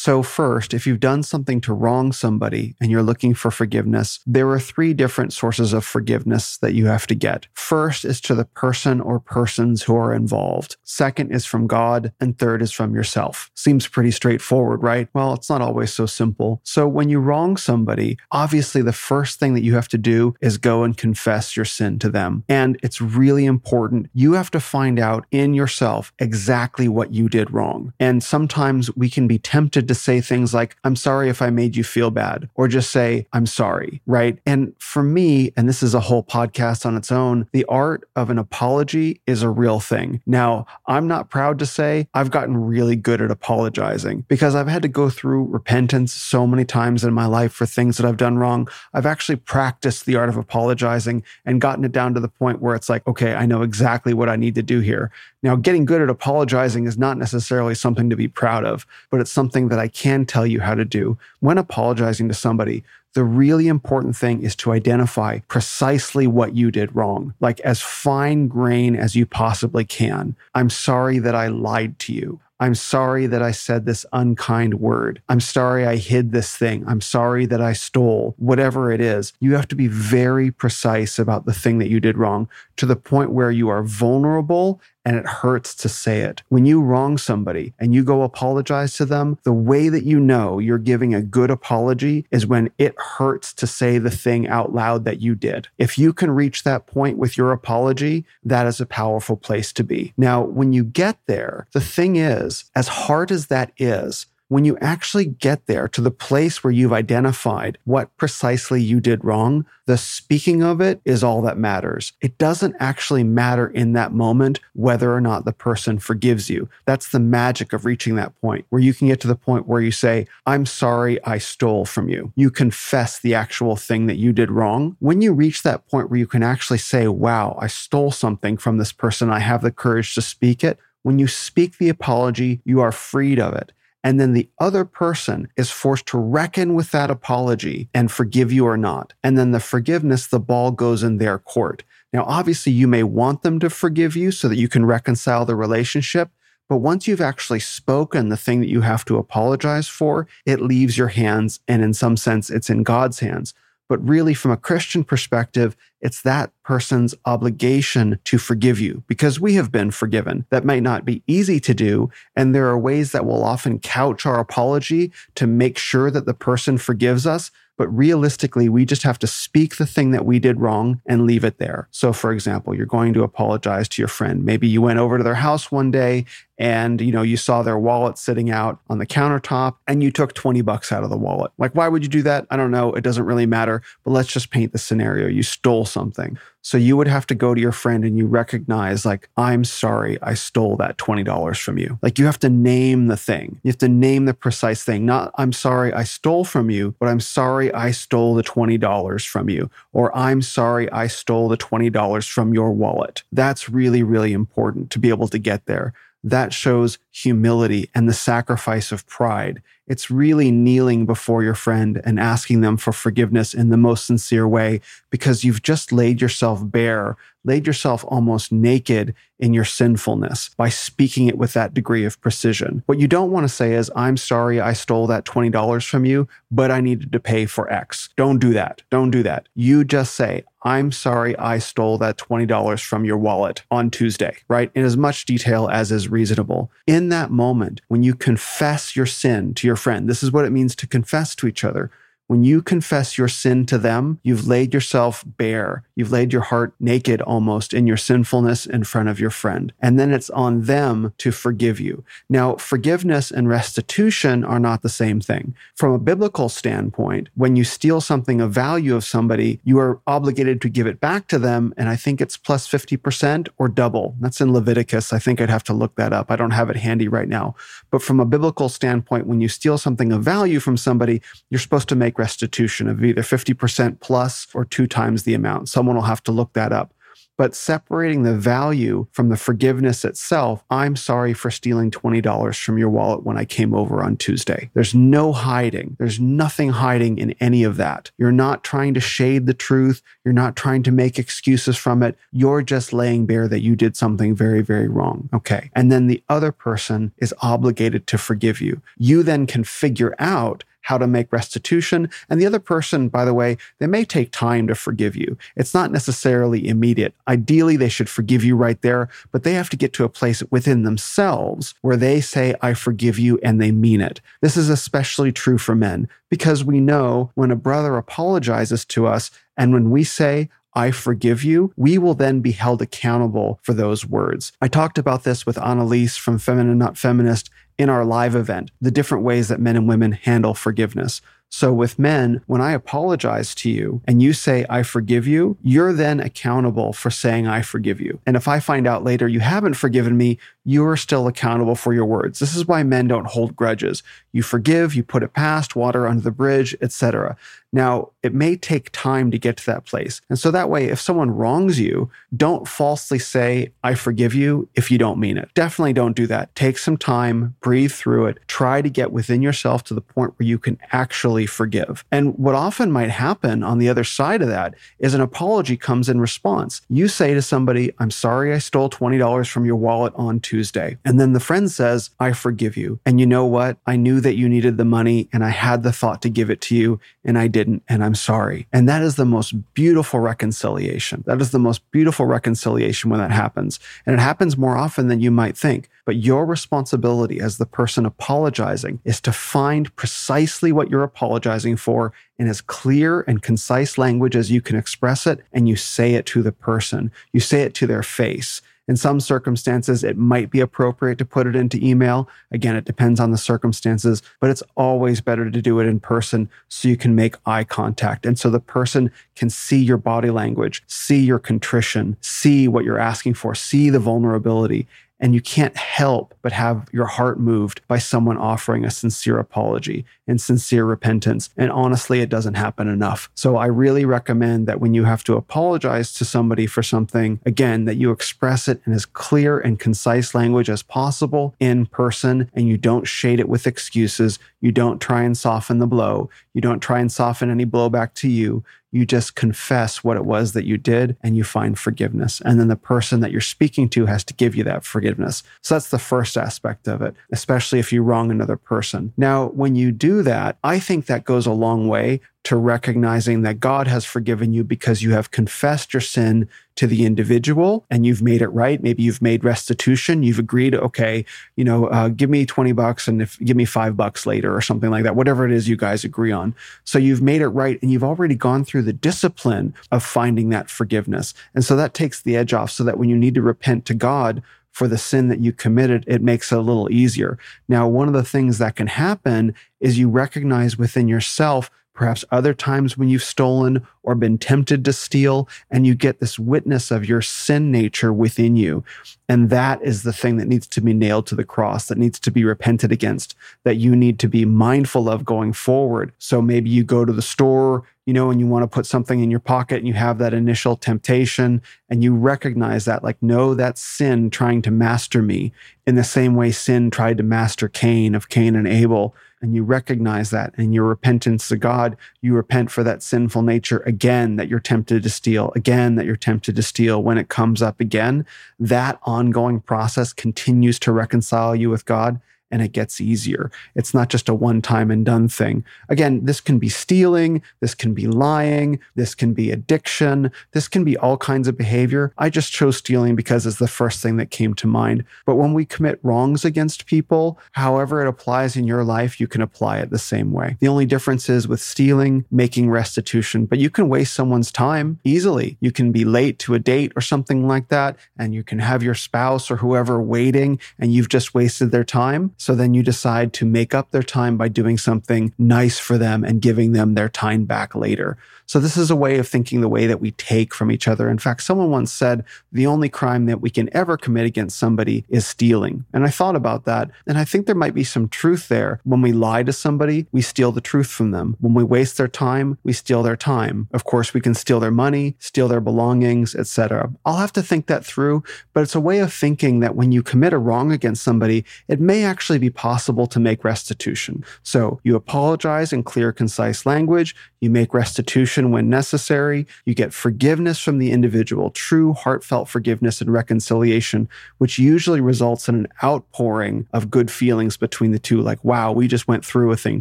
So, 0.02 0.22
first, 0.22 0.72
if 0.72 0.86
you've 0.86 0.98
done 0.98 1.22
something 1.22 1.60
to 1.60 1.74
wrong 1.74 2.10
somebody 2.10 2.74
and 2.80 2.90
you're 2.90 3.02
looking 3.02 3.34
for 3.34 3.50
forgiveness, 3.50 4.18
there 4.24 4.48
are 4.48 4.58
three 4.58 4.94
different 4.94 5.30
sources 5.34 5.74
of 5.74 5.84
forgiveness 5.84 6.56
that 6.62 6.72
you 6.72 6.86
have 6.86 7.06
to 7.08 7.14
get. 7.14 7.48
First 7.52 8.06
is 8.06 8.18
to 8.22 8.34
the 8.34 8.46
person 8.46 9.02
or 9.02 9.20
persons 9.20 9.82
who 9.82 9.94
are 9.94 10.14
involved. 10.14 10.78
Second 10.84 11.32
is 11.32 11.44
from 11.44 11.66
God. 11.66 12.14
And 12.18 12.38
third 12.38 12.62
is 12.62 12.72
from 12.72 12.94
yourself. 12.94 13.50
Seems 13.54 13.88
pretty 13.88 14.10
straightforward, 14.10 14.82
right? 14.82 15.10
Well, 15.12 15.34
it's 15.34 15.50
not 15.50 15.60
always 15.60 15.92
so 15.92 16.06
simple. 16.06 16.62
So, 16.64 16.88
when 16.88 17.10
you 17.10 17.20
wrong 17.20 17.58
somebody, 17.58 18.16
obviously 18.30 18.80
the 18.80 18.94
first 18.94 19.38
thing 19.38 19.52
that 19.52 19.64
you 19.64 19.74
have 19.74 19.88
to 19.88 19.98
do 19.98 20.34
is 20.40 20.56
go 20.56 20.82
and 20.82 20.96
confess 20.96 21.56
your 21.56 21.66
sin 21.66 21.98
to 21.98 22.08
them. 22.08 22.42
And 22.48 22.78
it's 22.82 23.02
really 23.02 23.44
important. 23.44 24.08
You 24.14 24.32
have 24.32 24.50
to 24.52 24.60
find 24.60 24.98
out 24.98 25.26
in 25.30 25.52
yourself 25.52 26.14
exactly 26.18 26.88
what 26.88 27.12
you 27.12 27.28
did 27.28 27.50
wrong. 27.50 27.92
And 28.00 28.24
sometimes 28.24 28.96
we 28.96 29.10
can 29.10 29.28
be 29.28 29.38
tempted 29.38 29.89
to 29.90 29.94
say 29.96 30.20
things 30.20 30.54
like, 30.54 30.76
I'm 30.84 30.94
sorry 30.94 31.28
if 31.28 31.42
I 31.42 31.50
made 31.50 31.76
you 31.76 31.82
feel 31.82 32.12
bad, 32.12 32.48
or 32.54 32.68
just 32.68 32.92
say, 32.92 33.26
I'm 33.32 33.44
sorry, 33.44 34.00
right? 34.06 34.38
And 34.46 34.72
for 34.78 35.02
me, 35.02 35.52
and 35.56 35.68
this 35.68 35.82
is 35.82 35.94
a 35.94 36.00
whole 36.00 36.22
podcast 36.22 36.86
on 36.86 36.96
its 36.96 37.10
own, 37.10 37.48
the 37.50 37.64
art 37.64 38.08
of 38.14 38.30
an 38.30 38.38
apology 38.38 39.20
is 39.26 39.42
a 39.42 39.50
real 39.50 39.80
thing. 39.80 40.22
Now, 40.26 40.66
I'm 40.86 41.08
not 41.08 41.28
proud 41.28 41.58
to 41.58 41.66
say 41.66 42.06
I've 42.14 42.30
gotten 42.30 42.56
really 42.56 42.94
good 42.94 43.20
at 43.20 43.32
apologizing 43.32 44.26
because 44.28 44.54
I've 44.54 44.68
had 44.68 44.82
to 44.82 44.88
go 44.88 45.10
through 45.10 45.46
repentance 45.46 46.12
so 46.12 46.46
many 46.46 46.64
times 46.64 47.02
in 47.02 47.12
my 47.12 47.26
life 47.26 47.52
for 47.52 47.66
things 47.66 47.96
that 47.96 48.06
I've 48.06 48.16
done 48.16 48.38
wrong. 48.38 48.68
I've 48.94 49.06
actually 49.06 49.36
practiced 49.36 50.06
the 50.06 50.14
art 50.14 50.28
of 50.28 50.36
apologizing 50.36 51.24
and 51.44 51.60
gotten 51.60 51.84
it 51.84 51.90
down 51.90 52.14
to 52.14 52.20
the 52.20 52.28
point 52.28 52.62
where 52.62 52.76
it's 52.76 52.88
like, 52.88 53.04
okay, 53.08 53.34
I 53.34 53.44
know 53.46 53.62
exactly 53.62 54.14
what 54.14 54.28
I 54.28 54.36
need 54.36 54.54
to 54.54 54.62
do 54.62 54.78
here. 54.78 55.10
Now, 55.42 55.56
getting 55.56 55.86
good 55.86 56.02
at 56.02 56.10
apologizing 56.10 56.86
is 56.86 56.98
not 56.98 57.16
necessarily 57.16 57.74
something 57.74 58.10
to 58.10 58.16
be 58.16 58.28
proud 58.28 58.64
of, 58.64 58.86
but 59.10 59.20
it's 59.20 59.32
something 59.32 59.68
that 59.68 59.78
I 59.78 59.88
can 59.88 60.26
tell 60.26 60.46
you 60.46 60.60
how 60.60 60.74
to 60.74 60.84
do. 60.84 61.16
When 61.40 61.56
apologizing 61.56 62.28
to 62.28 62.34
somebody, 62.34 62.84
the 63.14 63.24
really 63.24 63.66
important 63.66 64.16
thing 64.16 64.42
is 64.42 64.54
to 64.56 64.72
identify 64.72 65.40
precisely 65.48 66.26
what 66.26 66.54
you 66.54 66.70
did 66.70 66.94
wrong, 66.94 67.34
like 67.40 67.58
as 67.60 67.80
fine 67.80 68.48
grain 68.48 68.94
as 68.94 69.16
you 69.16 69.26
possibly 69.26 69.84
can. 69.84 70.36
I'm 70.54 70.70
sorry 70.70 71.18
that 71.18 71.34
I 71.34 71.48
lied 71.48 71.98
to 72.00 72.12
you. 72.12 72.40
I'm 72.60 72.74
sorry 72.74 73.26
that 73.26 73.42
I 73.42 73.52
said 73.52 73.86
this 73.86 74.04
unkind 74.12 74.74
word. 74.74 75.22
I'm 75.30 75.40
sorry 75.40 75.86
I 75.86 75.96
hid 75.96 76.30
this 76.30 76.54
thing. 76.54 76.84
I'm 76.86 77.00
sorry 77.00 77.46
that 77.46 77.62
I 77.62 77.72
stole, 77.72 78.34
whatever 78.36 78.92
it 78.92 79.00
is. 79.00 79.32
You 79.40 79.54
have 79.54 79.66
to 79.68 79.74
be 79.74 79.86
very 79.86 80.50
precise 80.50 81.18
about 81.18 81.46
the 81.46 81.54
thing 81.54 81.78
that 81.78 81.88
you 81.88 82.00
did 82.00 82.18
wrong 82.18 82.50
to 82.80 82.86
the 82.86 82.96
point 82.96 83.30
where 83.30 83.50
you 83.50 83.68
are 83.68 83.82
vulnerable 83.82 84.80
and 85.04 85.14
it 85.14 85.26
hurts 85.26 85.74
to 85.74 85.86
say 85.86 86.20
it. 86.22 86.42
When 86.48 86.64
you 86.64 86.80
wrong 86.80 87.18
somebody 87.18 87.74
and 87.78 87.94
you 87.94 88.02
go 88.02 88.22
apologize 88.22 88.94
to 88.94 89.04
them, 89.04 89.38
the 89.42 89.52
way 89.52 89.90
that 89.90 90.04
you 90.04 90.18
know 90.18 90.58
you're 90.58 90.78
giving 90.78 91.14
a 91.14 91.20
good 91.20 91.50
apology 91.50 92.24
is 92.30 92.46
when 92.46 92.70
it 92.78 92.94
hurts 92.98 93.52
to 93.54 93.66
say 93.66 93.98
the 93.98 94.10
thing 94.10 94.48
out 94.48 94.74
loud 94.74 95.04
that 95.04 95.20
you 95.20 95.34
did. 95.34 95.68
If 95.76 95.98
you 95.98 96.14
can 96.14 96.30
reach 96.30 96.62
that 96.62 96.86
point 96.86 97.18
with 97.18 97.36
your 97.36 97.52
apology, 97.52 98.24
that 98.44 98.66
is 98.66 98.80
a 98.80 98.86
powerful 98.86 99.36
place 99.36 99.74
to 99.74 99.84
be. 99.84 100.14
Now, 100.16 100.42
when 100.42 100.72
you 100.72 100.82
get 100.84 101.18
there, 101.26 101.66
the 101.72 101.82
thing 101.82 102.16
is, 102.16 102.64
as 102.74 102.88
hard 102.88 103.30
as 103.30 103.48
that 103.48 103.72
is, 103.76 104.24
when 104.50 104.64
you 104.64 104.76
actually 104.80 105.26
get 105.26 105.66
there 105.66 105.86
to 105.86 106.00
the 106.00 106.10
place 106.10 106.64
where 106.64 106.72
you've 106.72 106.92
identified 106.92 107.78
what 107.84 108.14
precisely 108.16 108.82
you 108.82 109.00
did 109.00 109.24
wrong, 109.24 109.64
the 109.86 109.96
speaking 109.96 110.60
of 110.60 110.80
it 110.80 111.00
is 111.04 111.22
all 111.22 111.40
that 111.40 111.56
matters. 111.56 112.12
It 112.20 112.36
doesn't 112.36 112.74
actually 112.80 113.22
matter 113.22 113.68
in 113.68 113.92
that 113.92 114.12
moment 114.12 114.58
whether 114.74 115.14
or 115.14 115.20
not 115.20 115.44
the 115.44 115.52
person 115.52 116.00
forgives 116.00 116.50
you. 116.50 116.68
That's 116.84 117.10
the 117.10 117.20
magic 117.20 117.72
of 117.72 117.84
reaching 117.84 118.16
that 118.16 118.34
point 118.40 118.66
where 118.70 118.82
you 118.82 118.92
can 118.92 119.06
get 119.06 119.20
to 119.20 119.28
the 119.28 119.36
point 119.36 119.68
where 119.68 119.80
you 119.80 119.92
say, 119.92 120.26
I'm 120.46 120.66
sorry 120.66 121.22
I 121.24 121.38
stole 121.38 121.84
from 121.84 122.08
you. 122.08 122.32
You 122.34 122.50
confess 122.50 123.20
the 123.20 123.34
actual 123.34 123.76
thing 123.76 124.06
that 124.08 124.16
you 124.16 124.32
did 124.32 124.50
wrong. 124.50 124.96
When 124.98 125.22
you 125.22 125.32
reach 125.32 125.62
that 125.62 125.86
point 125.88 126.10
where 126.10 126.18
you 126.18 126.26
can 126.26 126.42
actually 126.42 126.78
say, 126.78 127.06
wow, 127.06 127.56
I 127.60 127.68
stole 127.68 128.10
something 128.10 128.56
from 128.56 128.78
this 128.78 128.90
person, 128.90 129.30
I 129.30 129.38
have 129.38 129.62
the 129.62 129.70
courage 129.70 130.12
to 130.16 130.22
speak 130.22 130.64
it. 130.64 130.76
When 131.02 131.20
you 131.20 131.28
speak 131.28 131.78
the 131.78 131.88
apology, 131.88 132.60
you 132.64 132.80
are 132.80 132.90
freed 132.90 133.38
of 133.38 133.54
it. 133.54 133.70
And 134.02 134.18
then 134.18 134.32
the 134.32 134.48
other 134.58 134.84
person 134.84 135.48
is 135.56 135.70
forced 135.70 136.06
to 136.06 136.18
reckon 136.18 136.74
with 136.74 136.90
that 136.92 137.10
apology 137.10 137.88
and 137.92 138.10
forgive 138.10 138.50
you 138.50 138.66
or 138.66 138.78
not. 138.78 139.12
And 139.22 139.36
then 139.36 139.50
the 139.52 139.60
forgiveness, 139.60 140.26
the 140.26 140.40
ball 140.40 140.70
goes 140.70 141.02
in 141.02 141.18
their 141.18 141.38
court. 141.38 141.84
Now, 142.12 142.24
obviously, 142.24 142.72
you 142.72 142.88
may 142.88 143.02
want 143.02 143.42
them 143.42 143.58
to 143.60 143.68
forgive 143.70 144.16
you 144.16 144.30
so 144.30 144.48
that 144.48 144.56
you 144.56 144.68
can 144.68 144.86
reconcile 144.86 145.44
the 145.44 145.54
relationship, 145.54 146.30
But 146.70 146.78
once 146.78 147.08
you've 147.08 147.20
actually 147.20 147.58
spoken 147.58 148.28
the 148.28 148.36
thing 148.36 148.60
that 148.60 148.68
you 148.68 148.82
have 148.82 149.04
to 149.06 149.18
apologize 149.18 149.88
for, 149.88 150.28
it 150.46 150.62
leaves 150.62 150.96
your 150.96 151.08
hands. 151.08 151.58
And 151.66 151.82
in 151.82 151.92
some 151.92 152.16
sense, 152.16 152.48
it's 152.48 152.70
in 152.70 152.84
God's 152.84 153.18
hands. 153.18 153.54
But 153.90 154.08
really, 154.08 154.34
from 154.34 154.52
a 154.52 154.56
Christian 154.56 155.02
perspective, 155.02 155.76
it's 156.00 156.22
that 156.22 156.52
person's 156.62 157.12
obligation 157.24 158.20
to 158.22 158.38
forgive 158.38 158.78
you 158.78 159.02
because 159.08 159.40
we 159.40 159.54
have 159.54 159.72
been 159.72 159.90
forgiven. 159.90 160.46
That 160.50 160.64
might 160.64 160.84
not 160.84 161.04
be 161.04 161.24
easy 161.26 161.58
to 161.58 161.74
do. 161.74 162.08
And 162.36 162.54
there 162.54 162.68
are 162.68 162.78
ways 162.78 163.10
that 163.10 163.26
we'll 163.26 163.42
often 163.42 163.80
couch 163.80 164.26
our 164.26 164.38
apology 164.38 165.10
to 165.34 165.48
make 165.48 165.76
sure 165.76 166.08
that 166.12 166.24
the 166.24 166.34
person 166.34 166.78
forgives 166.78 167.26
us. 167.26 167.50
But 167.76 167.88
realistically, 167.88 168.68
we 168.68 168.84
just 168.84 169.02
have 169.02 169.18
to 169.20 169.26
speak 169.26 169.76
the 169.76 169.86
thing 169.86 170.12
that 170.12 170.26
we 170.26 170.38
did 170.38 170.60
wrong 170.60 171.00
and 171.06 171.26
leave 171.26 171.44
it 171.44 171.58
there. 171.58 171.88
So, 171.90 172.12
for 172.12 172.30
example, 172.30 172.76
you're 172.76 172.86
going 172.86 173.12
to 173.14 173.24
apologize 173.24 173.88
to 173.88 174.02
your 174.02 174.08
friend. 174.08 174.44
Maybe 174.44 174.68
you 174.68 174.82
went 174.82 175.00
over 175.00 175.18
to 175.18 175.24
their 175.24 175.34
house 175.34 175.72
one 175.72 175.90
day 175.90 176.26
and 176.60 177.00
you 177.00 177.10
know 177.10 177.22
you 177.22 177.38
saw 177.38 177.62
their 177.62 177.78
wallet 177.78 178.18
sitting 178.18 178.50
out 178.50 178.78
on 178.90 178.98
the 178.98 179.06
countertop 179.06 179.76
and 179.88 180.02
you 180.02 180.12
took 180.12 180.34
20 180.34 180.60
bucks 180.60 180.92
out 180.92 181.02
of 181.02 181.08
the 181.10 181.16
wallet. 181.16 181.50
Like 181.56 181.74
why 181.74 181.88
would 181.88 182.02
you 182.02 182.08
do 182.08 182.22
that? 182.22 182.46
I 182.50 182.56
don't 182.56 182.70
know. 182.70 182.92
It 182.92 183.00
doesn't 183.00 183.24
really 183.24 183.46
matter. 183.46 183.82
But 184.04 184.10
let's 184.10 184.28
just 184.28 184.50
paint 184.50 184.72
the 184.72 184.78
scenario. 184.78 185.26
You 185.26 185.42
stole 185.42 185.86
something. 185.86 186.38
So 186.62 186.76
you 186.76 186.98
would 186.98 187.08
have 187.08 187.26
to 187.28 187.34
go 187.34 187.54
to 187.54 187.60
your 187.60 187.72
friend 187.72 188.04
and 188.04 188.18
you 188.18 188.26
recognize 188.26 189.06
like 189.06 189.30
i'm 189.38 189.64
sorry 189.64 190.18
i 190.20 190.34
stole 190.34 190.76
that 190.76 190.98
$20 190.98 191.58
from 191.58 191.78
you. 191.78 191.98
Like 192.02 192.18
you 192.18 192.26
have 192.26 192.38
to 192.40 192.50
name 192.50 193.06
the 193.06 193.16
thing. 193.16 193.58
You 193.62 193.70
have 193.70 193.78
to 193.78 193.88
name 193.88 194.26
the 194.26 194.34
precise 194.34 194.84
thing. 194.84 195.06
Not 195.06 195.32
i'm 195.38 195.54
sorry 195.54 195.94
i 195.94 196.04
stole 196.04 196.44
from 196.44 196.68
you 196.68 196.94
but 197.00 197.08
i'm 197.08 197.20
sorry 197.20 197.72
i 197.72 197.90
stole 197.90 198.34
the 198.34 198.42
$20 198.42 199.26
from 199.26 199.48
you 199.48 199.70
or 199.94 200.14
i'm 200.14 200.42
sorry 200.42 200.92
i 200.92 201.06
stole 201.06 201.48
the 201.48 201.56
$20 201.56 202.28
from 202.28 202.52
your 202.52 202.70
wallet. 202.70 203.22
That's 203.32 203.70
really 203.70 204.02
really 204.02 204.34
important 204.34 204.90
to 204.90 204.98
be 204.98 205.08
able 205.08 205.28
to 205.28 205.38
get 205.38 205.64
there 205.64 205.94
that 206.22 206.52
shows 206.52 206.98
humility 207.10 207.90
and 207.94 208.08
the 208.08 208.12
sacrifice 208.12 208.92
of 208.92 209.06
pride. 209.06 209.62
It's 209.90 210.08
really 210.08 210.52
kneeling 210.52 211.04
before 211.04 211.42
your 211.42 211.56
friend 211.56 212.00
and 212.04 212.20
asking 212.20 212.60
them 212.60 212.76
for 212.76 212.92
forgiveness 212.92 213.52
in 213.52 213.70
the 213.70 213.76
most 213.76 214.06
sincere 214.06 214.46
way 214.46 214.80
because 215.10 215.42
you've 215.42 215.62
just 215.62 215.90
laid 215.90 216.20
yourself 216.20 216.60
bare, 216.62 217.16
laid 217.44 217.66
yourself 217.66 218.04
almost 218.06 218.52
naked 218.52 219.14
in 219.40 219.52
your 219.52 219.64
sinfulness 219.64 220.50
by 220.56 220.68
speaking 220.68 221.26
it 221.26 221.38
with 221.38 221.54
that 221.54 221.74
degree 221.74 222.04
of 222.04 222.20
precision. 222.20 222.84
What 222.86 223.00
you 223.00 223.08
don't 223.08 223.32
want 223.32 223.44
to 223.44 223.48
say 223.48 223.74
is, 223.74 223.90
I'm 223.96 224.16
sorry 224.16 224.60
I 224.60 224.74
stole 224.74 225.08
that 225.08 225.24
$20 225.24 225.84
from 225.84 226.04
you, 226.04 226.28
but 226.52 226.70
I 226.70 226.80
needed 226.80 227.10
to 227.10 227.18
pay 227.18 227.46
for 227.46 227.72
X. 227.72 228.10
Don't 228.16 228.38
do 228.38 228.52
that. 228.52 228.82
Don't 228.90 229.10
do 229.10 229.24
that. 229.24 229.48
You 229.56 229.82
just 229.82 230.14
say, 230.14 230.44
I'm 230.62 230.92
sorry 230.92 231.36
I 231.38 231.58
stole 231.58 231.96
that 231.98 232.18
$20 232.18 232.84
from 232.84 233.06
your 233.06 233.16
wallet 233.16 233.62
on 233.70 233.90
Tuesday, 233.90 234.36
right? 234.48 234.70
In 234.74 234.84
as 234.84 234.96
much 234.96 235.24
detail 235.24 235.70
as 235.72 235.90
is 235.90 236.10
reasonable. 236.10 236.70
In 236.86 237.08
that 237.08 237.30
moment, 237.30 237.80
when 237.88 238.02
you 238.02 238.14
confess 238.14 238.94
your 238.94 239.06
sin 239.06 239.54
to 239.54 239.66
your 239.66 239.76
friend, 239.80 240.08
this 240.08 240.22
is 240.22 240.30
what 240.30 240.44
it 240.44 240.50
means 240.50 240.76
to 240.76 240.86
confess 240.86 241.34
to 241.36 241.46
each 241.46 241.64
other. 241.64 241.90
When 242.30 242.44
you 242.44 242.62
confess 242.62 243.18
your 243.18 243.26
sin 243.26 243.66
to 243.66 243.76
them, 243.76 244.20
you've 244.22 244.46
laid 244.46 244.72
yourself 244.72 245.24
bare. 245.26 245.82
You've 245.96 246.12
laid 246.12 246.32
your 246.32 246.42
heart 246.42 246.72
naked 246.78 247.20
almost 247.22 247.74
in 247.74 247.88
your 247.88 247.96
sinfulness 247.96 248.66
in 248.66 248.84
front 248.84 249.08
of 249.08 249.18
your 249.18 249.30
friend. 249.30 249.72
And 249.82 249.98
then 249.98 250.12
it's 250.12 250.30
on 250.30 250.62
them 250.62 251.12
to 251.18 251.32
forgive 251.32 251.80
you. 251.80 252.04
Now, 252.28 252.54
forgiveness 252.54 253.32
and 253.32 253.48
restitution 253.48 254.44
are 254.44 254.60
not 254.60 254.82
the 254.82 254.88
same 254.88 255.20
thing. 255.20 255.56
From 255.74 255.92
a 255.92 255.98
biblical 255.98 256.48
standpoint, 256.48 257.30
when 257.34 257.56
you 257.56 257.64
steal 257.64 258.00
something 258.00 258.40
of 258.40 258.52
value 258.52 258.94
of 258.94 259.02
somebody, 259.02 259.58
you 259.64 259.80
are 259.80 259.98
obligated 260.06 260.60
to 260.60 260.68
give 260.68 260.86
it 260.86 261.00
back 261.00 261.26
to 261.26 261.38
them. 261.40 261.74
And 261.76 261.88
I 261.88 261.96
think 261.96 262.20
it's 262.20 262.36
plus 262.36 262.68
50% 262.68 263.48
or 263.58 263.66
double. 263.66 264.14
That's 264.20 264.40
in 264.40 264.52
Leviticus. 264.52 265.12
I 265.12 265.18
think 265.18 265.40
I'd 265.40 265.50
have 265.50 265.64
to 265.64 265.74
look 265.74 265.96
that 265.96 266.12
up. 266.12 266.30
I 266.30 266.36
don't 266.36 266.52
have 266.52 266.70
it 266.70 266.76
handy 266.76 267.08
right 267.08 267.28
now. 267.28 267.56
But 267.90 268.02
from 268.02 268.20
a 268.20 268.24
biblical 268.24 268.68
standpoint, 268.68 269.26
when 269.26 269.40
you 269.40 269.48
steal 269.48 269.78
something 269.78 270.12
of 270.12 270.22
value 270.22 270.60
from 270.60 270.76
somebody, 270.76 271.22
you're 271.50 271.58
supposed 271.58 271.88
to 271.88 271.96
make 271.96 272.19
restitution 272.24 272.88
of 272.88 273.02
either 273.02 273.22
50% 273.22 274.00
plus 274.00 274.46
or 274.54 274.64
two 274.64 274.86
times 274.86 275.22
the 275.22 275.34
amount. 275.34 275.68
Someone 275.68 275.96
will 275.96 276.12
have 276.12 276.22
to 276.24 276.32
look 276.32 276.52
that 276.52 276.72
up. 276.72 276.92
But 277.40 277.54
separating 277.54 278.22
the 278.22 278.34
value 278.34 279.06
from 279.12 279.30
the 279.30 279.36
forgiveness 279.38 280.04
itself, 280.04 280.62
I'm 280.68 280.94
sorry 280.94 281.32
for 281.32 281.50
stealing 281.50 281.90
$20 281.90 282.62
from 282.62 282.76
your 282.76 282.90
wallet 282.90 283.24
when 283.24 283.38
I 283.38 283.46
came 283.46 283.72
over 283.72 284.02
on 284.02 284.18
Tuesday. 284.18 284.68
There's 284.74 284.94
no 284.94 285.32
hiding. 285.32 285.96
There's 285.98 286.20
nothing 286.20 286.68
hiding 286.68 287.16
in 287.16 287.30
any 287.40 287.64
of 287.64 287.78
that. 287.78 288.10
You're 288.18 288.30
not 288.30 288.62
trying 288.62 288.92
to 288.92 289.00
shade 289.00 289.46
the 289.46 289.54
truth. 289.54 290.02
You're 290.22 290.34
not 290.34 290.54
trying 290.54 290.82
to 290.82 290.92
make 290.92 291.18
excuses 291.18 291.78
from 291.78 292.02
it. 292.02 292.14
You're 292.30 292.60
just 292.60 292.92
laying 292.92 293.24
bare 293.24 293.48
that 293.48 293.62
you 293.62 293.74
did 293.74 293.96
something 293.96 294.36
very, 294.36 294.60
very 294.60 294.88
wrong. 294.88 295.30
Okay. 295.32 295.70
And 295.74 295.90
then 295.90 296.08
the 296.08 296.22
other 296.28 296.52
person 296.52 297.10
is 297.16 297.34
obligated 297.40 298.06
to 298.08 298.18
forgive 298.18 298.60
you. 298.60 298.82
You 298.98 299.22
then 299.22 299.46
can 299.46 299.64
figure 299.64 300.14
out 300.18 300.62
how 300.82 300.98
to 300.98 301.06
make 301.06 301.32
restitution. 301.32 302.10
And 302.28 302.40
the 302.40 302.46
other 302.46 302.58
person, 302.58 303.08
by 303.08 303.24
the 303.24 303.34
way, 303.34 303.56
they 303.78 303.86
may 303.86 304.04
take 304.04 304.32
time 304.32 304.66
to 304.66 304.74
forgive 304.74 305.16
you. 305.16 305.36
It's 305.56 305.74
not 305.74 305.92
necessarily 305.92 306.66
immediate. 306.66 307.14
Ideally, 307.28 307.76
they 307.76 307.88
should 307.88 308.08
forgive 308.08 308.44
you 308.44 308.56
right 308.56 308.80
there, 308.82 309.08
but 309.32 309.42
they 309.42 309.52
have 309.54 309.70
to 309.70 309.76
get 309.76 309.92
to 309.94 310.04
a 310.04 310.08
place 310.08 310.42
within 310.50 310.82
themselves 310.82 311.74
where 311.82 311.96
they 311.96 312.20
say, 312.20 312.54
I 312.62 312.74
forgive 312.74 313.18
you, 313.18 313.38
and 313.42 313.60
they 313.60 313.72
mean 313.72 314.00
it. 314.00 314.20
This 314.40 314.56
is 314.56 314.68
especially 314.68 315.32
true 315.32 315.58
for 315.58 315.74
men 315.74 316.08
because 316.28 316.64
we 316.64 316.80
know 316.80 317.30
when 317.34 317.50
a 317.50 317.56
brother 317.56 317.96
apologizes 317.96 318.84
to 318.86 319.06
us 319.06 319.30
and 319.56 319.72
when 319.72 319.90
we 319.90 320.04
say, 320.04 320.48
I 320.72 320.92
forgive 320.92 321.42
you, 321.42 321.72
we 321.76 321.98
will 321.98 322.14
then 322.14 322.40
be 322.40 322.52
held 322.52 322.80
accountable 322.80 323.58
for 323.62 323.74
those 323.74 324.06
words. 324.06 324.52
I 324.60 324.68
talked 324.68 324.98
about 324.98 325.24
this 325.24 325.44
with 325.44 325.58
Annalise 325.58 326.16
from 326.16 326.38
Feminine 326.38 326.78
Not 326.78 326.96
Feminist 326.96 327.50
in 327.80 327.88
our 327.88 328.04
live 328.04 328.34
event, 328.34 328.70
the 328.78 328.90
different 328.90 329.24
ways 329.24 329.48
that 329.48 329.58
men 329.58 329.74
and 329.74 329.88
women 329.88 330.12
handle 330.12 330.52
forgiveness. 330.52 331.22
So 331.52 331.72
with 331.72 331.98
men, 331.98 332.42
when 332.46 332.60
I 332.60 332.72
apologize 332.72 333.56
to 333.56 333.70
you 333.70 334.00
and 334.06 334.22
you 334.22 334.32
say, 334.32 334.64
I 334.70 334.84
forgive 334.84 335.26
you, 335.26 335.56
you're 335.62 335.92
then 335.92 336.20
accountable 336.20 336.92
for 336.92 337.10
saying, 337.10 337.48
I 337.48 337.62
forgive 337.62 338.00
you. 338.00 338.20
And 338.24 338.36
if 338.36 338.46
I 338.46 338.60
find 338.60 338.86
out 338.86 339.02
later 339.02 339.26
you 339.26 339.40
haven't 339.40 339.74
forgiven 339.74 340.16
me, 340.16 340.38
you 340.64 340.86
are 340.86 340.96
still 340.96 341.26
accountable 341.26 341.74
for 341.74 341.92
your 341.92 342.04
words. 342.04 342.38
This 342.38 342.54
is 342.54 342.68
why 342.68 342.84
men 342.84 343.08
don't 343.08 343.26
hold 343.26 343.56
grudges. 343.56 344.04
You 344.32 344.42
forgive, 344.42 344.94
you 344.94 345.02
put 345.02 345.24
it 345.24 345.32
past, 345.32 345.74
water 345.74 346.06
under 346.06 346.22
the 346.22 346.30
bridge, 346.30 346.76
etc. 346.80 347.36
Now, 347.72 348.10
it 348.22 348.34
may 348.34 348.56
take 348.56 348.90
time 348.92 349.30
to 349.30 349.38
get 349.38 349.56
to 349.58 349.66
that 349.66 349.84
place. 349.84 350.20
And 350.28 350.38
so 350.38 350.50
that 350.50 350.68
way, 350.68 350.86
if 350.86 351.00
someone 351.00 351.30
wrongs 351.30 351.78
you, 351.78 352.10
don't 352.36 352.66
falsely 352.66 353.18
say, 353.18 353.72
I 353.82 353.94
forgive 353.94 354.34
you 354.34 354.68
if 354.74 354.90
you 354.90 354.98
don't 354.98 355.20
mean 355.20 355.38
it. 355.38 355.50
Definitely 355.54 355.92
don't 355.92 356.16
do 356.16 356.26
that. 356.26 356.54
Take 356.54 356.78
some 356.78 356.96
time, 356.96 357.54
breathe 357.60 357.92
through 357.92 358.26
it, 358.26 358.38
try 358.48 358.82
to 358.82 358.90
get 358.90 359.12
within 359.12 359.40
yourself 359.40 359.84
to 359.84 359.94
the 359.94 360.00
point 360.00 360.34
where 360.36 360.46
you 360.46 360.58
can 360.58 360.78
actually 360.92 361.39
forgive. 361.46 362.04
And 362.10 362.36
what 362.38 362.54
often 362.54 362.92
might 362.92 363.10
happen 363.10 363.62
on 363.62 363.78
the 363.78 363.88
other 363.88 364.04
side 364.04 364.42
of 364.42 364.48
that 364.48 364.74
is 364.98 365.14
an 365.14 365.20
apology 365.20 365.76
comes 365.76 366.08
in 366.08 366.20
response. 366.20 366.82
You 366.88 367.08
say 367.08 367.34
to 367.34 367.42
somebody, 367.42 367.92
I'm 367.98 368.10
sorry 368.10 368.52
I 368.52 368.58
stole 368.58 368.90
$20 368.90 369.48
from 369.50 369.64
your 369.64 369.76
wallet 369.76 370.12
on 370.16 370.40
Tuesday. 370.40 370.98
And 371.04 371.18
then 371.18 371.32
the 371.32 371.40
friend 371.40 371.70
says, 371.70 372.10
I 372.20 372.32
forgive 372.32 372.76
you. 372.76 373.00
And 373.04 373.20
you 373.20 373.26
know 373.26 373.44
what? 373.44 373.78
I 373.86 373.96
knew 373.96 374.20
that 374.20 374.36
you 374.36 374.48
needed 374.48 374.76
the 374.76 374.84
money 374.84 375.28
and 375.32 375.44
I 375.44 375.50
had 375.50 375.82
the 375.82 375.92
thought 375.92 376.22
to 376.22 376.28
give 376.28 376.50
it 376.50 376.60
to 376.62 376.76
you 376.76 377.00
and 377.24 377.38
I 377.38 377.46
didn't. 377.46 377.82
And 377.88 378.04
I'm 378.04 378.14
sorry. 378.14 378.66
And 378.72 378.88
that 378.88 379.02
is 379.02 379.16
the 379.16 379.24
most 379.24 379.52
beautiful 379.74 380.20
reconciliation. 380.20 381.24
That 381.26 381.40
is 381.40 381.50
the 381.50 381.58
most 381.58 381.88
beautiful 381.90 382.26
reconciliation 382.26 383.10
when 383.10 383.20
that 383.20 383.30
happens. 383.30 383.80
And 384.06 384.14
it 384.14 384.20
happens 384.20 384.56
more 384.56 384.76
often 384.76 385.08
than 385.08 385.20
you 385.20 385.30
might 385.30 385.56
think. 385.56 385.88
But 386.04 386.16
your 386.16 386.44
responsibility 386.44 387.40
as 387.40 387.58
the 387.58 387.66
person 387.66 388.04
apologizing 388.04 389.00
is 389.04 389.20
to 389.20 389.32
find 389.32 389.94
precisely 389.96 390.72
what 390.72 390.90
you're 390.90 391.04
apologizing 391.30 391.76
for 391.76 392.12
in 392.38 392.48
as 392.48 392.60
clear 392.60 393.20
and 393.22 393.40
concise 393.40 393.96
language 393.96 394.34
as 394.34 394.50
you 394.50 394.60
can 394.60 394.76
express 394.76 395.26
it. 395.26 395.40
And 395.52 395.68
you 395.68 395.76
say 395.76 396.14
it 396.14 396.26
to 396.26 396.42
the 396.42 396.50
person, 396.52 397.12
you 397.32 397.38
say 397.38 397.62
it 397.62 397.74
to 397.74 397.86
their 397.86 398.02
face. 398.02 398.60
In 398.88 398.96
some 398.96 399.20
circumstances, 399.20 400.02
it 400.02 400.16
might 400.16 400.50
be 400.50 400.58
appropriate 400.58 401.16
to 401.18 401.24
put 401.24 401.46
it 401.46 401.54
into 401.54 401.78
email. 401.78 402.28
Again, 402.50 402.74
it 402.74 402.84
depends 402.84 403.20
on 403.20 403.30
the 403.30 403.38
circumstances, 403.38 404.20
but 404.40 404.50
it's 404.50 404.64
always 404.76 405.20
better 405.20 405.48
to 405.48 405.62
do 405.62 405.78
it 405.78 405.86
in 405.86 406.00
person 406.00 406.50
so 406.68 406.88
you 406.88 406.96
can 406.96 407.14
make 407.14 407.36
eye 407.46 407.62
contact. 407.62 408.26
And 408.26 408.36
so 408.36 408.50
the 408.50 408.58
person 408.58 409.12
can 409.36 409.48
see 409.48 409.80
your 409.80 409.98
body 409.98 410.30
language, 410.30 410.82
see 410.88 411.20
your 411.20 411.38
contrition, 411.38 412.16
see 412.20 412.66
what 412.66 412.84
you're 412.84 412.98
asking 412.98 413.34
for, 413.34 413.54
see 413.54 413.90
the 413.90 414.00
vulnerability. 414.00 414.88
And 415.20 415.34
you 415.34 415.40
can't 415.40 415.76
help 415.76 416.34
but 416.42 416.52
have 416.52 416.88
your 416.92 417.06
heart 417.06 417.38
moved 417.38 417.82
by 417.86 417.98
someone 417.98 418.38
offering 418.38 418.84
a 418.84 418.90
sincere 418.90 419.38
apology 419.38 420.04
and 420.26 420.40
sincere 420.40 420.84
repentance. 420.84 421.50
And 421.56 421.70
honestly, 421.70 422.20
it 422.20 422.30
doesn't 422.30 422.54
happen 422.54 422.88
enough. 422.88 423.30
So 423.34 423.56
I 423.56 423.66
really 423.66 424.04
recommend 424.04 424.66
that 424.66 424.80
when 424.80 424.94
you 424.94 425.04
have 425.04 425.22
to 425.24 425.36
apologize 425.36 426.12
to 426.14 426.24
somebody 426.24 426.66
for 426.66 426.82
something, 426.82 427.40
again, 427.44 427.84
that 427.84 427.96
you 427.96 428.10
express 428.10 428.66
it 428.66 428.80
in 428.86 428.92
as 428.92 429.04
clear 429.04 429.58
and 429.58 429.78
concise 429.78 430.34
language 430.34 430.70
as 430.70 430.82
possible 430.82 431.54
in 431.60 431.86
person 431.86 432.50
and 432.54 432.68
you 432.68 432.76
don't 432.76 433.06
shade 433.06 433.40
it 433.40 433.48
with 433.48 433.66
excuses. 433.66 434.38
You 434.60 434.72
don't 434.72 435.00
try 435.00 435.22
and 435.22 435.36
soften 435.36 435.78
the 435.78 435.86
blow. 435.86 436.30
You 436.54 436.60
don't 436.60 436.80
try 436.80 437.00
and 437.00 437.10
soften 437.10 437.50
any 437.50 437.66
blowback 437.66 438.14
to 438.14 438.28
you. 438.28 438.62
You 438.92 439.06
just 439.06 439.36
confess 439.36 440.02
what 440.02 440.16
it 440.16 440.24
was 440.24 440.52
that 440.52 440.66
you 440.66 440.76
did 440.76 441.16
and 441.22 441.36
you 441.36 441.44
find 441.44 441.78
forgiveness. 441.78 442.40
And 442.44 442.58
then 442.58 442.68
the 442.68 442.76
person 442.76 443.20
that 443.20 443.30
you're 443.30 443.40
speaking 443.40 443.88
to 443.90 444.06
has 444.06 444.24
to 444.24 444.34
give 444.34 444.54
you 444.54 444.64
that 444.64 444.84
forgiveness. 444.84 445.42
So 445.62 445.74
that's 445.74 445.90
the 445.90 445.98
first 445.98 446.36
aspect 446.36 446.88
of 446.88 447.00
it, 447.00 447.14
especially 447.32 447.78
if 447.78 447.92
you 447.92 448.02
wrong 448.02 448.30
another 448.30 448.56
person. 448.56 449.12
Now, 449.16 449.48
when 449.48 449.76
you 449.76 449.92
do 449.92 450.22
that, 450.22 450.58
I 450.64 450.80
think 450.80 451.06
that 451.06 451.24
goes 451.24 451.46
a 451.46 451.52
long 451.52 451.86
way 451.86 452.20
to 452.42 452.56
recognizing 452.56 453.42
that 453.42 453.60
God 453.60 453.86
has 453.86 454.04
forgiven 454.04 454.52
you 454.52 454.64
because 454.64 455.02
you 455.02 455.12
have 455.12 455.30
confessed 455.30 455.92
your 455.92 456.00
sin 456.00 456.48
to 456.76 456.86
the 456.86 457.04
individual 457.04 457.84
and 457.90 458.06
you've 458.06 458.22
made 458.22 458.40
it 458.40 458.48
right. 458.48 458.82
Maybe 458.82 459.02
you've 459.02 459.20
made 459.20 459.44
restitution. 459.44 460.22
You've 460.22 460.38
agreed, 460.38 460.74
okay, 460.74 461.26
you 461.56 461.64
know, 461.64 461.86
uh, 461.88 462.08
give 462.08 462.30
me 462.30 462.46
20 462.46 462.72
bucks 462.72 463.06
and 463.06 463.20
if 463.20 463.38
give 463.40 463.56
me 463.56 463.66
five 463.66 463.94
bucks 463.94 464.24
later 464.24 464.56
or 464.56 464.62
something 464.62 464.90
like 464.90 465.04
that, 465.04 465.16
whatever 465.16 465.44
it 465.44 465.52
is 465.52 465.68
you 465.68 465.76
guys 465.76 466.02
agree 466.02 466.32
on. 466.32 466.54
So 466.84 466.98
you've 466.98 467.20
made 467.20 467.42
it 467.42 467.48
right 467.48 467.78
and 467.82 467.90
you've 467.90 468.04
already 468.04 468.36
gone 468.36 468.64
through 468.64 468.82
the 468.82 468.92
discipline 468.94 469.74
of 469.92 470.02
finding 470.02 470.48
that 470.48 470.70
forgiveness. 470.70 471.34
And 471.54 471.62
so 471.62 471.76
that 471.76 471.92
takes 471.92 472.22
the 472.22 472.36
edge 472.36 472.54
off 472.54 472.70
so 472.70 472.84
that 472.84 472.98
when 472.98 473.10
you 473.10 473.18
need 473.18 473.34
to 473.34 473.42
repent 473.42 473.84
to 473.86 473.94
God, 473.94 474.42
for 474.72 474.86
the 474.86 474.98
sin 474.98 475.28
that 475.28 475.40
you 475.40 475.52
committed, 475.52 476.04
it 476.06 476.22
makes 476.22 476.52
it 476.52 476.58
a 476.58 476.60
little 476.60 476.90
easier. 476.92 477.38
Now, 477.68 477.88
one 477.88 478.06
of 478.06 478.14
the 478.14 478.22
things 478.22 478.58
that 478.58 478.76
can 478.76 478.86
happen 478.86 479.54
is 479.80 479.98
you 479.98 480.08
recognize 480.08 480.78
within 480.78 481.08
yourself 481.08 481.70
perhaps 481.92 482.24
other 482.30 482.54
times 482.54 482.96
when 482.96 483.08
you've 483.08 483.22
stolen 483.22 483.86
or 484.02 484.14
been 484.14 484.38
tempted 484.38 484.84
to 484.84 484.92
steal, 484.92 485.48
and 485.70 485.86
you 485.86 485.94
get 485.94 486.20
this 486.20 486.38
witness 486.38 486.90
of 486.90 487.04
your 487.04 487.20
sin 487.20 487.70
nature 487.70 488.12
within 488.12 488.56
you. 488.56 488.82
And 489.28 489.50
that 489.50 489.82
is 489.82 490.02
the 490.02 490.12
thing 490.12 490.38
that 490.38 490.48
needs 490.48 490.66
to 490.68 490.80
be 490.80 490.94
nailed 490.94 491.26
to 491.26 491.34
the 491.34 491.44
cross, 491.44 491.88
that 491.88 491.98
needs 491.98 492.18
to 492.20 492.30
be 492.30 492.42
repented 492.42 492.90
against, 492.90 493.36
that 493.64 493.76
you 493.76 493.94
need 493.94 494.18
to 494.20 494.28
be 494.28 494.44
mindful 494.44 495.08
of 495.08 495.24
going 495.24 495.52
forward. 495.52 496.12
So 496.18 496.40
maybe 496.40 496.70
you 496.70 496.82
go 496.82 497.04
to 497.04 497.12
the 497.12 497.20
store, 497.20 497.84
you 498.06 498.14
know, 498.14 498.30
and 498.30 498.40
you 498.40 498.46
want 498.46 498.62
to 498.62 498.74
put 498.74 498.86
something 498.86 499.20
in 499.20 499.30
your 499.30 499.38
pocket 499.38 499.76
and 499.76 499.86
you 499.86 499.94
have 499.94 500.18
that 500.18 500.34
initial 500.34 500.76
temptation 500.76 501.60
and 501.90 502.02
you 502.02 502.14
recognize 502.14 502.86
that, 502.86 503.04
like, 503.04 503.22
no, 503.22 503.54
that's 503.54 503.82
sin 503.82 504.30
trying 504.30 504.62
to 504.62 504.70
master 504.70 505.22
me 505.22 505.52
in 505.86 505.94
the 505.94 506.02
same 506.02 506.34
way 506.34 506.50
sin 506.50 506.90
tried 506.90 507.18
to 507.18 507.22
master 507.22 507.68
Cain 507.68 508.14
of 508.14 508.30
Cain 508.30 508.56
and 508.56 508.66
Abel 508.66 509.14
and 509.42 509.54
you 509.54 509.62
recognize 509.62 510.30
that 510.30 510.54
and 510.56 510.74
your 510.74 510.84
repentance 510.84 511.48
to 511.48 511.56
God, 511.56 511.96
you 512.20 512.34
repent 512.34 512.70
for 512.70 512.82
that 512.84 513.02
sinful 513.02 513.42
nature 513.42 513.82
again 513.86 514.36
that 514.36 514.48
you're 514.48 514.60
tempted 514.60 515.02
to 515.02 515.10
steal, 515.10 515.52
again 515.56 515.94
that 515.94 516.06
you're 516.06 516.16
tempted 516.16 516.56
to 516.56 516.62
steal 516.62 517.02
when 517.02 517.18
it 517.18 517.28
comes 517.28 517.62
up 517.62 517.80
again. 517.80 518.26
That 518.58 518.98
ongoing 519.04 519.60
process 519.60 520.12
continues 520.12 520.78
to 520.80 520.92
reconcile 520.92 521.56
you 521.56 521.70
with 521.70 521.84
God 521.84 522.20
and 522.50 522.62
it 522.62 522.72
gets 522.72 523.00
easier. 523.00 523.50
It's 523.74 523.94
not 523.94 524.08
just 524.08 524.28
a 524.28 524.34
one 524.34 524.60
time 524.60 524.90
and 524.90 525.04
done 525.04 525.28
thing. 525.28 525.64
Again, 525.88 526.24
this 526.24 526.40
can 526.40 526.58
be 526.58 526.68
stealing, 526.68 527.42
this 527.60 527.74
can 527.74 527.94
be 527.94 528.06
lying, 528.06 528.80
this 528.94 529.14
can 529.14 529.32
be 529.32 529.50
addiction, 529.50 530.30
this 530.52 530.68
can 530.68 530.84
be 530.84 530.96
all 530.96 531.16
kinds 531.16 531.48
of 531.48 531.56
behavior. 531.56 532.12
I 532.18 532.30
just 532.30 532.52
chose 532.52 532.78
stealing 532.78 533.14
because 533.14 533.46
it's 533.46 533.58
the 533.58 533.68
first 533.68 534.02
thing 534.02 534.16
that 534.16 534.30
came 534.30 534.54
to 534.54 534.66
mind. 534.66 535.04
But 535.26 535.36
when 535.36 535.54
we 535.54 535.64
commit 535.64 536.00
wrongs 536.02 536.44
against 536.44 536.86
people, 536.86 537.38
however 537.52 538.02
it 538.02 538.08
applies 538.08 538.56
in 538.56 538.66
your 538.66 538.84
life, 538.84 539.20
you 539.20 539.28
can 539.28 539.42
apply 539.42 539.78
it 539.78 539.90
the 539.90 539.98
same 539.98 540.32
way. 540.32 540.56
The 540.60 540.68
only 540.68 540.86
difference 540.86 541.28
is 541.28 541.46
with 541.46 541.60
stealing, 541.60 542.24
making 542.30 542.70
restitution, 542.70 543.46
but 543.46 543.58
you 543.58 543.70
can 543.70 543.88
waste 543.88 544.14
someone's 544.14 544.52
time 544.52 544.98
easily. 545.04 545.56
You 545.60 545.72
can 545.72 545.92
be 545.92 546.04
late 546.04 546.38
to 546.40 546.54
a 546.54 546.58
date 546.58 546.92
or 546.96 547.00
something 547.00 547.46
like 547.46 547.68
that, 547.68 547.96
and 548.18 548.34
you 548.34 548.42
can 548.42 548.58
have 548.58 548.82
your 548.82 548.94
spouse 548.94 549.50
or 549.50 549.56
whoever 549.56 550.00
waiting, 550.00 550.58
and 550.78 550.92
you've 550.92 551.08
just 551.08 551.34
wasted 551.34 551.70
their 551.70 551.84
time 551.84 552.32
so 552.40 552.54
then 552.54 552.72
you 552.72 552.82
decide 552.82 553.34
to 553.34 553.44
make 553.44 553.74
up 553.74 553.90
their 553.90 554.02
time 554.02 554.38
by 554.38 554.48
doing 554.48 554.78
something 554.78 555.34
nice 555.36 555.78
for 555.78 555.98
them 555.98 556.24
and 556.24 556.40
giving 556.40 556.72
them 556.72 556.94
their 556.94 557.10
time 557.10 557.44
back 557.44 557.74
later. 557.74 558.16
So 558.46 558.58
this 558.58 558.78
is 558.78 558.90
a 558.90 558.96
way 558.96 559.18
of 559.18 559.28
thinking 559.28 559.60
the 559.60 559.68
way 559.68 559.86
that 559.86 560.00
we 560.00 560.10
take 560.12 560.54
from 560.54 560.72
each 560.72 560.88
other. 560.88 561.10
In 561.10 561.18
fact, 561.18 561.42
someone 561.42 561.70
once 561.70 561.92
said 561.92 562.24
the 562.50 562.66
only 562.66 562.88
crime 562.88 563.26
that 563.26 563.42
we 563.42 563.50
can 563.50 563.68
ever 563.76 563.98
commit 563.98 564.24
against 564.24 564.58
somebody 564.58 565.04
is 565.10 565.26
stealing. 565.26 565.84
And 565.92 566.04
I 566.04 566.08
thought 566.08 566.34
about 566.34 566.64
that. 566.64 566.90
And 567.06 567.18
I 567.18 567.24
think 567.24 567.44
there 567.44 567.54
might 567.54 567.74
be 567.74 567.84
some 567.84 568.08
truth 568.08 568.48
there. 568.48 568.80
When 568.84 569.02
we 569.02 569.12
lie 569.12 569.42
to 569.42 569.52
somebody, 569.52 570.06
we 570.10 570.22
steal 570.22 570.50
the 570.50 570.62
truth 570.62 570.88
from 570.88 571.10
them. 571.10 571.36
When 571.40 571.52
we 571.52 571.62
waste 571.62 571.98
their 571.98 572.08
time, 572.08 572.56
we 572.64 572.72
steal 572.72 573.02
their 573.02 573.16
time. 573.16 573.68
Of 573.72 573.84
course, 573.84 574.14
we 574.14 574.20
can 574.20 574.34
steal 574.34 574.60
their 574.60 574.70
money, 574.70 575.14
steal 575.18 575.46
their 575.46 575.60
belongings, 575.60 576.34
etc. 576.34 576.90
I'll 577.04 577.18
have 577.18 577.34
to 577.34 577.42
think 577.42 577.66
that 577.66 577.84
through, 577.84 578.24
but 578.54 578.62
it's 578.62 578.74
a 578.74 578.80
way 578.80 578.98
of 579.00 579.12
thinking 579.12 579.60
that 579.60 579.76
when 579.76 579.92
you 579.92 580.02
commit 580.02 580.32
a 580.32 580.38
wrong 580.38 580.72
against 580.72 581.04
somebody, 581.04 581.44
it 581.68 581.80
may 581.80 582.02
actually 582.02 582.29
be 582.38 582.50
possible 582.50 583.06
to 583.06 583.20
make 583.20 583.44
restitution. 583.44 584.24
So 584.42 584.80
you 584.82 584.96
apologize 584.96 585.72
in 585.72 585.82
clear, 585.82 586.12
concise 586.12 586.66
language, 586.66 587.14
you 587.40 587.50
make 587.50 587.72
restitution 587.72 588.50
when 588.50 588.68
necessary. 588.68 589.46
You 589.64 589.74
get 589.74 589.94
forgiveness 589.94 590.60
from 590.60 590.78
the 590.78 590.92
individual, 590.92 591.50
true 591.50 591.94
heartfelt 591.94 592.48
forgiveness 592.48 593.00
and 593.00 593.12
reconciliation, 593.12 594.08
which 594.38 594.58
usually 594.58 595.00
results 595.00 595.48
in 595.48 595.54
an 595.54 595.68
outpouring 595.82 596.66
of 596.72 596.90
good 596.90 597.10
feelings 597.10 597.56
between 597.56 597.92
the 597.92 597.98
two. 597.98 598.20
Like, 598.20 598.44
wow, 598.44 598.72
we 598.72 598.88
just 598.88 599.08
went 599.08 599.24
through 599.24 599.52
a 599.52 599.56
thing 599.56 599.80